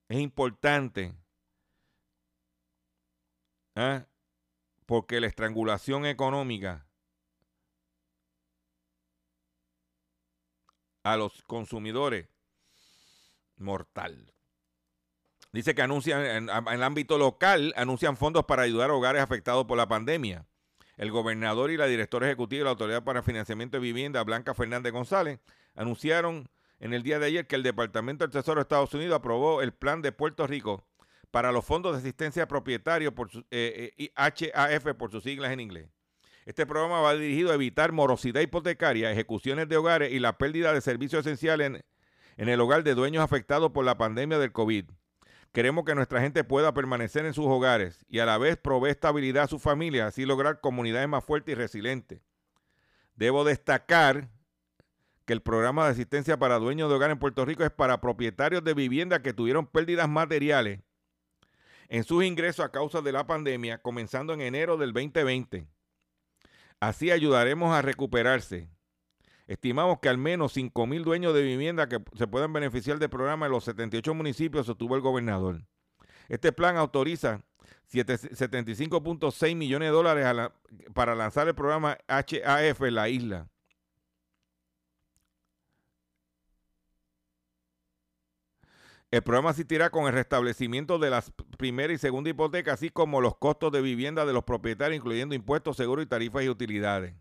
Es 0.10 0.20
importante. 0.20 1.16
¿Ah? 3.76 4.06
Porque 4.86 5.20
la 5.20 5.28
estrangulación 5.28 6.06
económica 6.06 6.88
a 11.04 11.18
los 11.18 11.42
consumidores 11.44 12.28
mortal. 13.58 14.34
Dice 15.52 15.74
que 15.74 15.82
anuncian 15.82 16.24
en, 16.24 16.50
en 16.50 16.68
el 16.68 16.84
ámbito 16.84 17.18
local, 17.18 17.74
anuncian 17.76 18.18
fondos 18.18 18.46
para 18.46 18.64
ayudar 18.64 18.90
a 18.92 18.94
hogares 18.94 19.22
afectados 19.22 19.66
por 19.66 19.78
la 19.78 19.88
pandemia. 19.88 20.46
El 20.98 21.12
gobernador 21.12 21.72
y 21.72 21.78
la 21.78 21.88
directora 21.88 22.28
ejecutiva 22.28 22.60
de 22.60 22.64
la 22.66 22.72
Autoridad 22.72 23.04
para 23.04 23.24
Financiamiento 23.24 23.78
de 23.78 23.82
Vivienda, 23.82 24.24
Blanca 24.24 24.54
Fernández 24.54 24.92
González, 24.92 25.40
anunciaron 25.76 26.50
en 26.80 26.94
el 26.94 27.04
día 27.04 27.20
de 27.20 27.28
ayer 27.28 27.48
que 27.48 27.56
el 27.56 27.64
Departamento 27.64 28.26
del 28.26 28.32
Tesoro 28.32 28.60
de 28.60 28.64
Estados 28.64 28.94
Unidos 28.94 29.16
aprobó 29.16 29.62
el 29.62 29.74
plan 29.74 30.02
de 30.02 30.12
Puerto 30.12 30.46
Rico 30.46 30.89
para 31.32 31.52
los 31.52 31.66
fondos 31.66 31.94
de 31.94 32.00
asistencia 32.00 32.44
a 32.44 32.48
propietarios, 32.48 33.14
por 33.14 33.30
eh, 33.52 33.94
eh, 33.98 34.12
HAF 34.16 34.94
por 34.96 35.12
sus 35.12 35.24
siglas 35.24 35.52
en 35.52 35.60
inglés. 35.60 35.90
Este 36.46 36.66
programa 36.66 37.02
va 37.02 37.14
dirigido 37.14 37.52
a 37.52 37.56
evitar 37.56 37.92
morosidad 37.92 38.42
hipotecaria, 38.42 39.12
ejecuciones 39.12 39.70
de 39.70 39.78
hogares 39.78 40.12
y 40.12 40.20
la 40.20 40.38
pérdida 40.38 40.74
de 40.74 40.82
servicios 40.82 41.26
esenciales 41.26 41.84
en, 42.38 42.50
el 42.50 42.60
hogar 42.60 42.84
de 42.84 42.96
dueños 42.96 43.24
afectados 43.24 43.72
por 43.72 43.86
la 43.86 43.98
pandemia 43.98 44.40
del 44.40 44.52
COVID. 44.52 44.86
Queremos 45.52 45.86
que 45.86 45.94
nuestra 45.94 46.22
gente 46.22 46.44
pueda 46.44 46.74
permanecer 46.74 47.26
en 47.26 47.34
sus 47.34 47.46
hogares 47.46 48.04
y 48.08 48.20
a 48.20 48.26
la 48.26 48.38
vez 48.38 48.58
provee 48.58 48.90
estabilidad 48.90 49.44
a 49.44 49.48
su 49.48 49.60
familia, 49.60 50.08
así 50.08 50.26
lograr 50.26 50.60
comunidades 50.60 51.08
más 51.08 51.24
fuertes 51.24 51.52
y 51.52 51.56
resilientes. 51.56 52.22
Debo 53.16 53.44
destacar 53.44 54.30
que 55.26 55.34
el 55.34 55.42
programa 55.42 55.86
de 55.86 55.92
asistencia 55.92 56.40
para 56.40 56.58
dueños 56.58 56.90
de 56.90 56.96
hogar 56.96 57.12
en 57.12 57.20
Puerto 57.20 57.46
Rico 57.46 57.64
es 57.64 57.72
para 57.72 58.02
propietarios 58.02 58.64
de 58.64 58.74
viviendas 58.74 59.20
que 59.20 59.34
tuvieron 59.34 59.68
pérdidas 59.68 60.10
materiales 60.10 60.80
en 61.90 62.04
sus 62.04 62.24
ingresos 62.24 62.64
a 62.66 62.72
causa 62.72 63.02
de 63.02 63.12
la 63.12 63.26
pandemia, 63.28 63.82
comenzando 63.82 64.34
en 64.34 64.42
enero 64.42 64.78
del 64.78 64.94
2020. 64.94 65.68
Así 66.80 67.12
ayudaremos 67.12 67.74
a 67.76 67.82
recuperarse. 67.82 68.70
Estimamos 69.48 70.00
que 70.00 70.10
al 70.10 70.18
menos 70.20 70.54
5 70.54 70.86
mil 70.86 71.04
dueños 71.04 71.34
de 71.34 71.42
vivienda 71.42 71.90
que 71.90 71.98
se 72.16 72.28
puedan 72.28 72.54
beneficiar 72.54 73.00
del 73.00 73.10
programa 73.10 73.48
en 73.48 73.52
los 73.52 73.64
78 73.64 74.14
municipios 74.14 74.68
sostuvo 74.68 74.96
el 74.96 75.02
gobernador. 75.02 75.64
Este 76.30 76.52
plan 76.52 76.78
autoriza 76.78 77.42
siete- 77.88 78.14
75.6 78.20 79.56
millones 79.56 79.88
de 79.88 79.92
dólares 79.94 80.52
para 80.94 81.16
lanzar 81.16 81.48
el 81.48 81.56
programa 81.56 81.98
HAF 82.08 82.82
en 82.84 82.96
la 82.96 83.10
isla. 83.10 83.48
El 89.12 89.24
programa 89.24 89.50
asistirá 89.52 89.90
con 89.90 90.06
el 90.08 90.14
restablecimiento 90.14 91.00
de 91.00 91.10
las 91.10 91.32
primera 91.58 91.92
y 91.94 91.98
segunda 91.98 92.30
hipotecas, 92.30 92.76
así 92.76 92.90
como 92.90 93.22
los 93.22 93.38
costos 93.38 93.72
de 93.72 93.82
vivienda 93.82 94.26
de 94.26 94.34
los 94.34 94.44
propietarios, 94.44 94.98
incluyendo 94.98 95.36
impuestos, 95.36 95.78
seguros 95.78 96.06
y 96.06 96.08
tarifas 96.08 96.44
y 96.44 96.50
utilidades. 96.50 97.16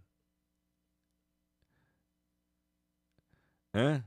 ¿Eh? 3.72 4.03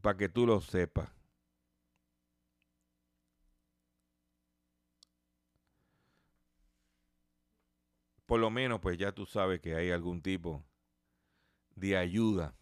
Para 0.00 0.16
que 0.16 0.28
tú 0.28 0.46
lo 0.46 0.60
sepas. 0.60 1.17
Por 8.28 8.40
lo 8.40 8.50
menos, 8.50 8.78
pues 8.80 8.98
ya 8.98 9.10
tú 9.10 9.24
sabes 9.24 9.58
que 9.58 9.74
hay 9.74 9.90
algún 9.90 10.20
tipo 10.20 10.62
de 11.74 11.96
ayuda. 11.96 12.54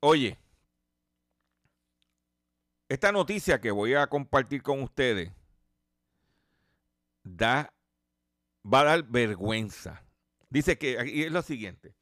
Oye, 0.00 0.36
esta 2.88 3.12
noticia 3.12 3.60
que 3.60 3.70
voy 3.70 3.94
a 3.94 4.08
compartir 4.08 4.64
con 4.64 4.82
ustedes 4.82 5.30
da, 7.22 7.72
va 8.64 8.80
a 8.80 8.84
dar 8.84 9.04
vergüenza. 9.04 10.02
Dice 10.50 10.76
que, 10.76 10.98
y 11.06 11.22
es 11.22 11.30
lo 11.30 11.42
siguiente, 11.42 11.94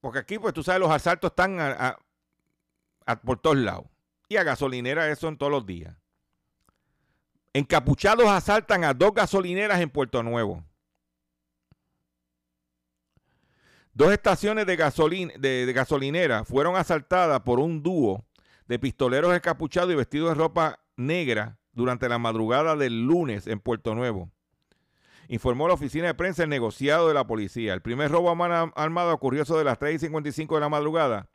porque 0.00 0.20
aquí 0.20 0.38
pues 0.38 0.54
tú 0.54 0.62
sabes 0.62 0.80
los 0.80 0.90
asaltos 0.92 1.32
están 1.32 1.58
por 3.24 3.40
todos 3.40 3.56
lados 3.56 3.86
y 4.28 4.36
a 4.36 4.44
gasolinera 4.44 5.10
eso 5.10 5.26
en 5.26 5.36
todos 5.36 5.50
los 5.50 5.66
días. 5.66 5.96
Encapuchados 7.54 8.26
asaltan 8.26 8.82
a 8.82 8.92
dos 8.92 9.14
gasolineras 9.14 9.80
en 9.80 9.88
Puerto 9.88 10.22
Nuevo. 10.24 10.64
Dos 13.92 14.12
estaciones 14.12 14.66
de, 14.66 14.76
gasolin- 14.76 15.32
de- 15.38 15.64
de 15.64 15.72
gasolinera 15.72 16.44
fueron 16.44 16.74
asaltadas 16.74 17.40
por 17.42 17.60
un 17.60 17.80
dúo 17.80 18.24
de 18.66 18.80
pistoleros 18.80 19.34
encapuchados 19.36 19.92
y 19.92 19.94
vestidos 19.94 20.30
de 20.30 20.34
ropa 20.34 20.80
negra 20.96 21.58
durante 21.72 22.08
la 22.08 22.18
madrugada 22.18 22.74
del 22.74 23.06
lunes 23.06 23.46
en 23.46 23.60
Puerto 23.60 23.94
Nuevo. 23.94 24.30
Informó 25.28 25.68
la 25.68 25.74
oficina 25.74 26.08
de 26.08 26.14
prensa 26.14 26.42
el 26.42 26.48
negociado 26.50 27.06
de 27.06 27.14
la 27.14 27.24
policía. 27.26 27.72
El 27.72 27.82
primer 27.82 28.10
robo 28.10 28.30
a 28.30 28.34
mano 28.34 28.72
armada 28.74 29.14
ocurrió 29.14 29.44
de 29.44 29.64
las 29.64 29.78
3 29.78 29.94
y 29.94 29.98
55 30.00 30.56
de 30.56 30.60
la 30.60 30.68
madrugada 30.68 31.28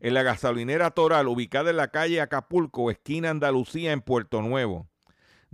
en 0.00 0.12
la 0.12 0.22
gasolinera 0.22 0.90
Toral, 0.90 1.26
ubicada 1.26 1.70
en 1.70 1.78
la 1.78 1.88
calle 1.88 2.20
Acapulco, 2.20 2.90
esquina 2.90 3.30
Andalucía, 3.30 3.92
en 3.92 4.02
Puerto 4.02 4.42
Nuevo, 4.42 4.88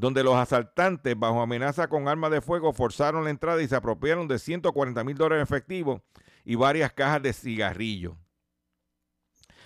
donde 0.00 0.24
los 0.24 0.34
asaltantes, 0.34 1.14
bajo 1.16 1.42
amenaza 1.42 1.86
con 1.86 2.08
armas 2.08 2.30
de 2.30 2.40
fuego, 2.40 2.72
forzaron 2.72 3.24
la 3.24 3.30
entrada 3.30 3.60
y 3.60 3.68
se 3.68 3.76
apropiaron 3.76 4.26
de 4.26 4.38
140 4.38 5.04
mil 5.04 5.14
dólares 5.14 5.40
en 5.40 5.42
efectivo 5.42 6.02
y 6.42 6.54
varias 6.54 6.90
cajas 6.94 7.22
de 7.22 7.34
cigarrillos. 7.34 8.14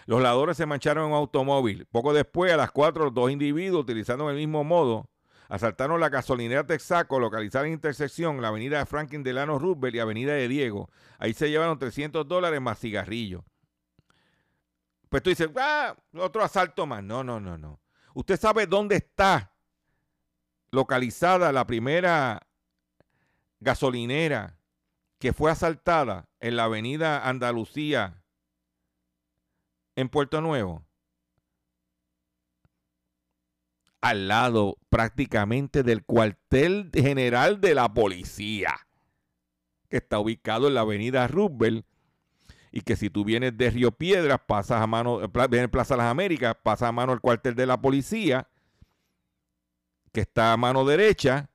Los 0.06 0.20
ladrones 0.20 0.56
se 0.56 0.66
mancharon 0.66 1.04
en 1.04 1.12
un 1.12 1.16
automóvil. 1.16 1.86
Poco 1.86 2.12
después, 2.12 2.52
a 2.52 2.56
las 2.56 2.72
4, 2.72 3.12
dos 3.12 3.30
individuos, 3.30 3.82
utilizando 3.82 4.28
el 4.28 4.36
mismo 4.36 4.64
modo, 4.64 5.08
asaltaron 5.48 6.00
la 6.00 6.08
gasolinera 6.08 6.66
Texaco, 6.66 7.20
localizada 7.20 7.66
en 7.66 7.74
intersección 7.74 8.42
la 8.42 8.48
avenida 8.48 8.84
Franklin 8.86 9.22
Delano 9.22 9.60
Roosevelt 9.60 9.94
y 9.94 10.00
avenida 10.00 10.32
de 10.32 10.48
Diego. 10.48 10.90
Ahí 11.20 11.32
se 11.32 11.48
llevaron 11.48 11.78
300 11.78 12.26
dólares 12.26 12.60
más 12.60 12.80
cigarrillos. 12.80 13.44
pues 15.08 15.22
tú 15.22 15.30
dices, 15.30 15.48
ah, 15.56 15.94
otro 16.16 16.42
asalto 16.42 16.86
más. 16.86 17.04
No, 17.04 17.22
no, 17.22 17.38
no, 17.38 17.56
no. 17.56 17.80
¿Usted 18.14 18.38
sabe 18.38 18.66
dónde 18.66 18.96
está 18.96 19.53
localizada 20.74 21.52
la 21.52 21.66
primera 21.66 22.46
gasolinera 23.60 24.58
que 25.18 25.32
fue 25.32 25.50
asaltada 25.50 26.28
en 26.40 26.56
la 26.56 26.64
avenida 26.64 27.26
Andalucía 27.26 28.22
en 29.96 30.08
Puerto 30.08 30.40
Nuevo? 30.40 30.84
Al 34.02 34.28
lado 34.28 34.76
prácticamente 34.90 35.82
del 35.82 36.04
cuartel 36.04 36.90
general 36.92 37.62
de 37.62 37.74
la 37.74 37.94
policía, 37.94 38.86
que 39.88 39.96
está 39.96 40.18
ubicado 40.18 40.68
en 40.68 40.74
la 40.74 40.82
avenida 40.82 41.26
Roosevelt 41.26 41.86
y 42.70 42.80
que 42.80 42.96
si 42.96 43.08
tú 43.08 43.24
vienes 43.24 43.56
de 43.56 43.70
Río 43.70 43.92
Piedras, 43.92 44.40
pasas 44.46 44.82
a 44.82 44.86
mano, 44.86 45.22
eh, 45.22 45.28
vienes 45.48 45.70
Plaza 45.70 45.96
Las 45.96 46.10
Américas, 46.10 46.56
pasas 46.62 46.88
a 46.88 46.92
mano 46.92 47.12
el 47.12 47.20
cuartel 47.20 47.54
de 47.54 47.66
la 47.66 47.80
policía, 47.80 48.48
que 50.14 50.20
está 50.20 50.52
a 50.52 50.56
mano 50.56 50.84
derecha, 50.84 51.50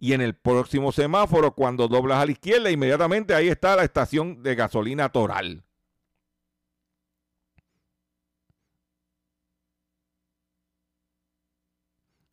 y 0.00 0.14
en 0.14 0.22
el 0.22 0.34
próximo 0.34 0.90
semáforo, 0.90 1.54
cuando 1.54 1.86
doblas 1.86 2.18
a 2.18 2.26
la 2.26 2.32
izquierda, 2.32 2.70
inmediatamente 2.70 3.34
ahí 3.34 3.48
está 3.48 3.76
la 3.76 3.84
estación 3.84 4.42
de 4.42 4.54
gasolina 4.54 5.10
Toral. 5.10 5.62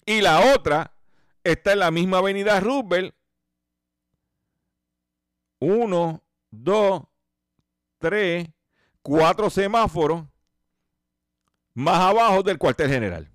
Y 0.06 0.22
la 0.22 0.54
otra 0.56 0.94
está 1.44 1.74
en 1.74 1.80
la 1.80 1.92
misma 1.92 2.20
avenida 2.20 2.60
Roosevelt. 2.60 3.14
Uno, 5.60 6.24
dos, 6.50 7.04
tres, 8.00 8.50
cuatro 9.02 9.50
semáforos 9.50 10.26
más 11.74 12.00
abajo 12.00 12.42
del 12.42 12.58
cuartel 12.58 12.90
general. 12.90 13.32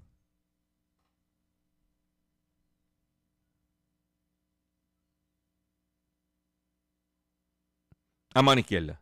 A 8.36 8.42
mano 8.42 8.60
izquierda. 8.60 9.00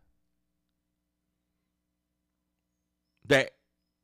De, 3.24 3.52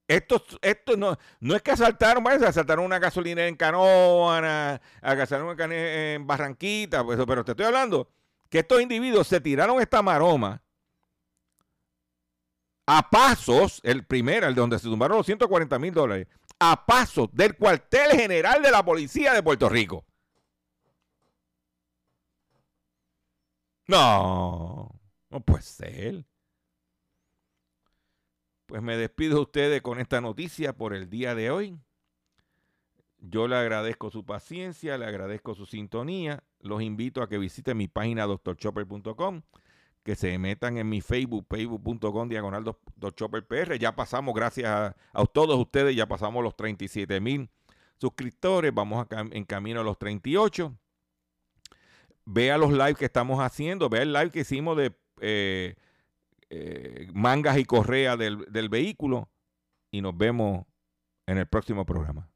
esto, 0.08 0.42
esto 0.60 0.96
no, 0.96 1.16
no 1.38 1.54
es 1.54 1.62
que 1.62 1.70
asaltaron, 1.70 2.24
bueno, 2.24 2.44
asaltaron 2.44 2.84
una 2.84 2.98
gasolinera 2.98 3.46
en 3.46 3.54
Canoana, 3.54 4.80
asaltaron 5.00 5.46
una 5.50 5.74
en 5.76 6.26
Barranquita, 6.26 7.04
pues, 7.04 7.16
pero 7.28 7.44
te 7.44 7.52
estoy 7.52 7.66
hablando 7.66 8.08
que 8.48 8.58
estos 8.58 8.80
individuos 8.82 9.28
se 9.28 9.40
tiraron 9.40 9.80
esta 9.80 10.02
maroma 10.02 10.60
a 12.86 13.08
pasos, 13.08 13.80
el 13.84 14.04
primero, 14.04 14.48
el 14.48 14.54
de 14.56 14.60
donde 14.60 14.80
se 14.80 14.88
tumbaron 14.88 15.18
los 15.18 15.26
140 15.26 15.78
mil 15.78 15.94
dólares, 15.94 16.26
a 16.58 16.84
pasos 16.84 17.28
del 17.32 17.56
cuartel 17.56 18.10
general 18.18 18.62
de 18.62 18.72
la 18.72 18.84
policía 18.84 19.32
de 19.32 19.44
Puerto 19.44 19.68
Rico. 19.68 20.04
No, 23.86 24.99
no 25.30 25.40
puede 25.40 25.62
ser. 25.62 26.24
Pues 28.66 28.82
me 28.82 28.96
despido 28.96 29.36
de 29.36 29.40
ustedes 29.42 29.82
con 29.82 29.98
esta 29.98 30.20
noticia 30.20 30.72
por 30.76 30.94
el 30.94 31.10
día 31.10 31.34
de 31.34 31.50
hoy. 31.50 31.78
Yo 33.18 33.48
le 33.48 33.56
agradezco 33.56 34.10
su 34.10 34.24
paciencia, 34.24 34.96
le 34.96 35.06
agradezco 35.06 35.54
su 35.54 35.66
sintonía. 35.66 36.42
Los 36.60 36.80
invito 36.82 37.22
a 37.22 37.28
que 37.28 37.38
visiten 37.38 37.76
mi 37.76 37.88
página 37.88 38.26
doctorchopper.com, 38.26 39.42
que 40.04 40.14
se 40.16 40.38
metan 40.38 40.78
en 40.78 40.88
mi 40.88 41.00
Facebook, 41.00 41.46
facebook.com 41.50 42.28
diagonal 42.28 42.64
doc- 42.64 42.80
doctorchopperpr. 42.96 43.78
Ya 43.78 43.94
pasamos, 43.94 44.34
gracias 44.34 44.68
a, 45.12 45.26
todos 45.26 45.58
ustedes, 45.58 45.94
ya 45.96 46.06
pasamos 46.06 46.42
los 46.42 46.56
37 46.56 47.20
mil 47.20 47.50
suscriptores. 47.98 48.72
Vamos 48.72 49.04
a 49.04 49.08
cam- 49.08 49.30
en 49.34 49.44
camino 49.44 49.80
a 49.80 49.84
los 49.84 49.98
38. 49.98 50.74
Vea 52.24 52.56
los 52.56 52.70
live 52.72 52.94
que 52.94 53.04
estamos 53.06 53.40
haciendo. 53.40 53.88
Vea 53.88 54.02
el 54.02 54.12
live 54.12 54.30
que 54.30 54.40
hicimos 54.40 54.76
de 54.76 54.96
eh, 55.20 55.74
eh, 56.48 57.08
mangas 57.12 57.58
y 57.58 57.64
correa 57.64 58.16
del, 58.16 58.44
del 58.50 58.68
vehículo. 58.68 59.30
Y 59.92 60.02
nos 60.02 60.16
vemos 60.16 60.66
en 61.26 61.38
el 61.38 61.46
próximo 61.46 61.84
programa. 61.84 62.29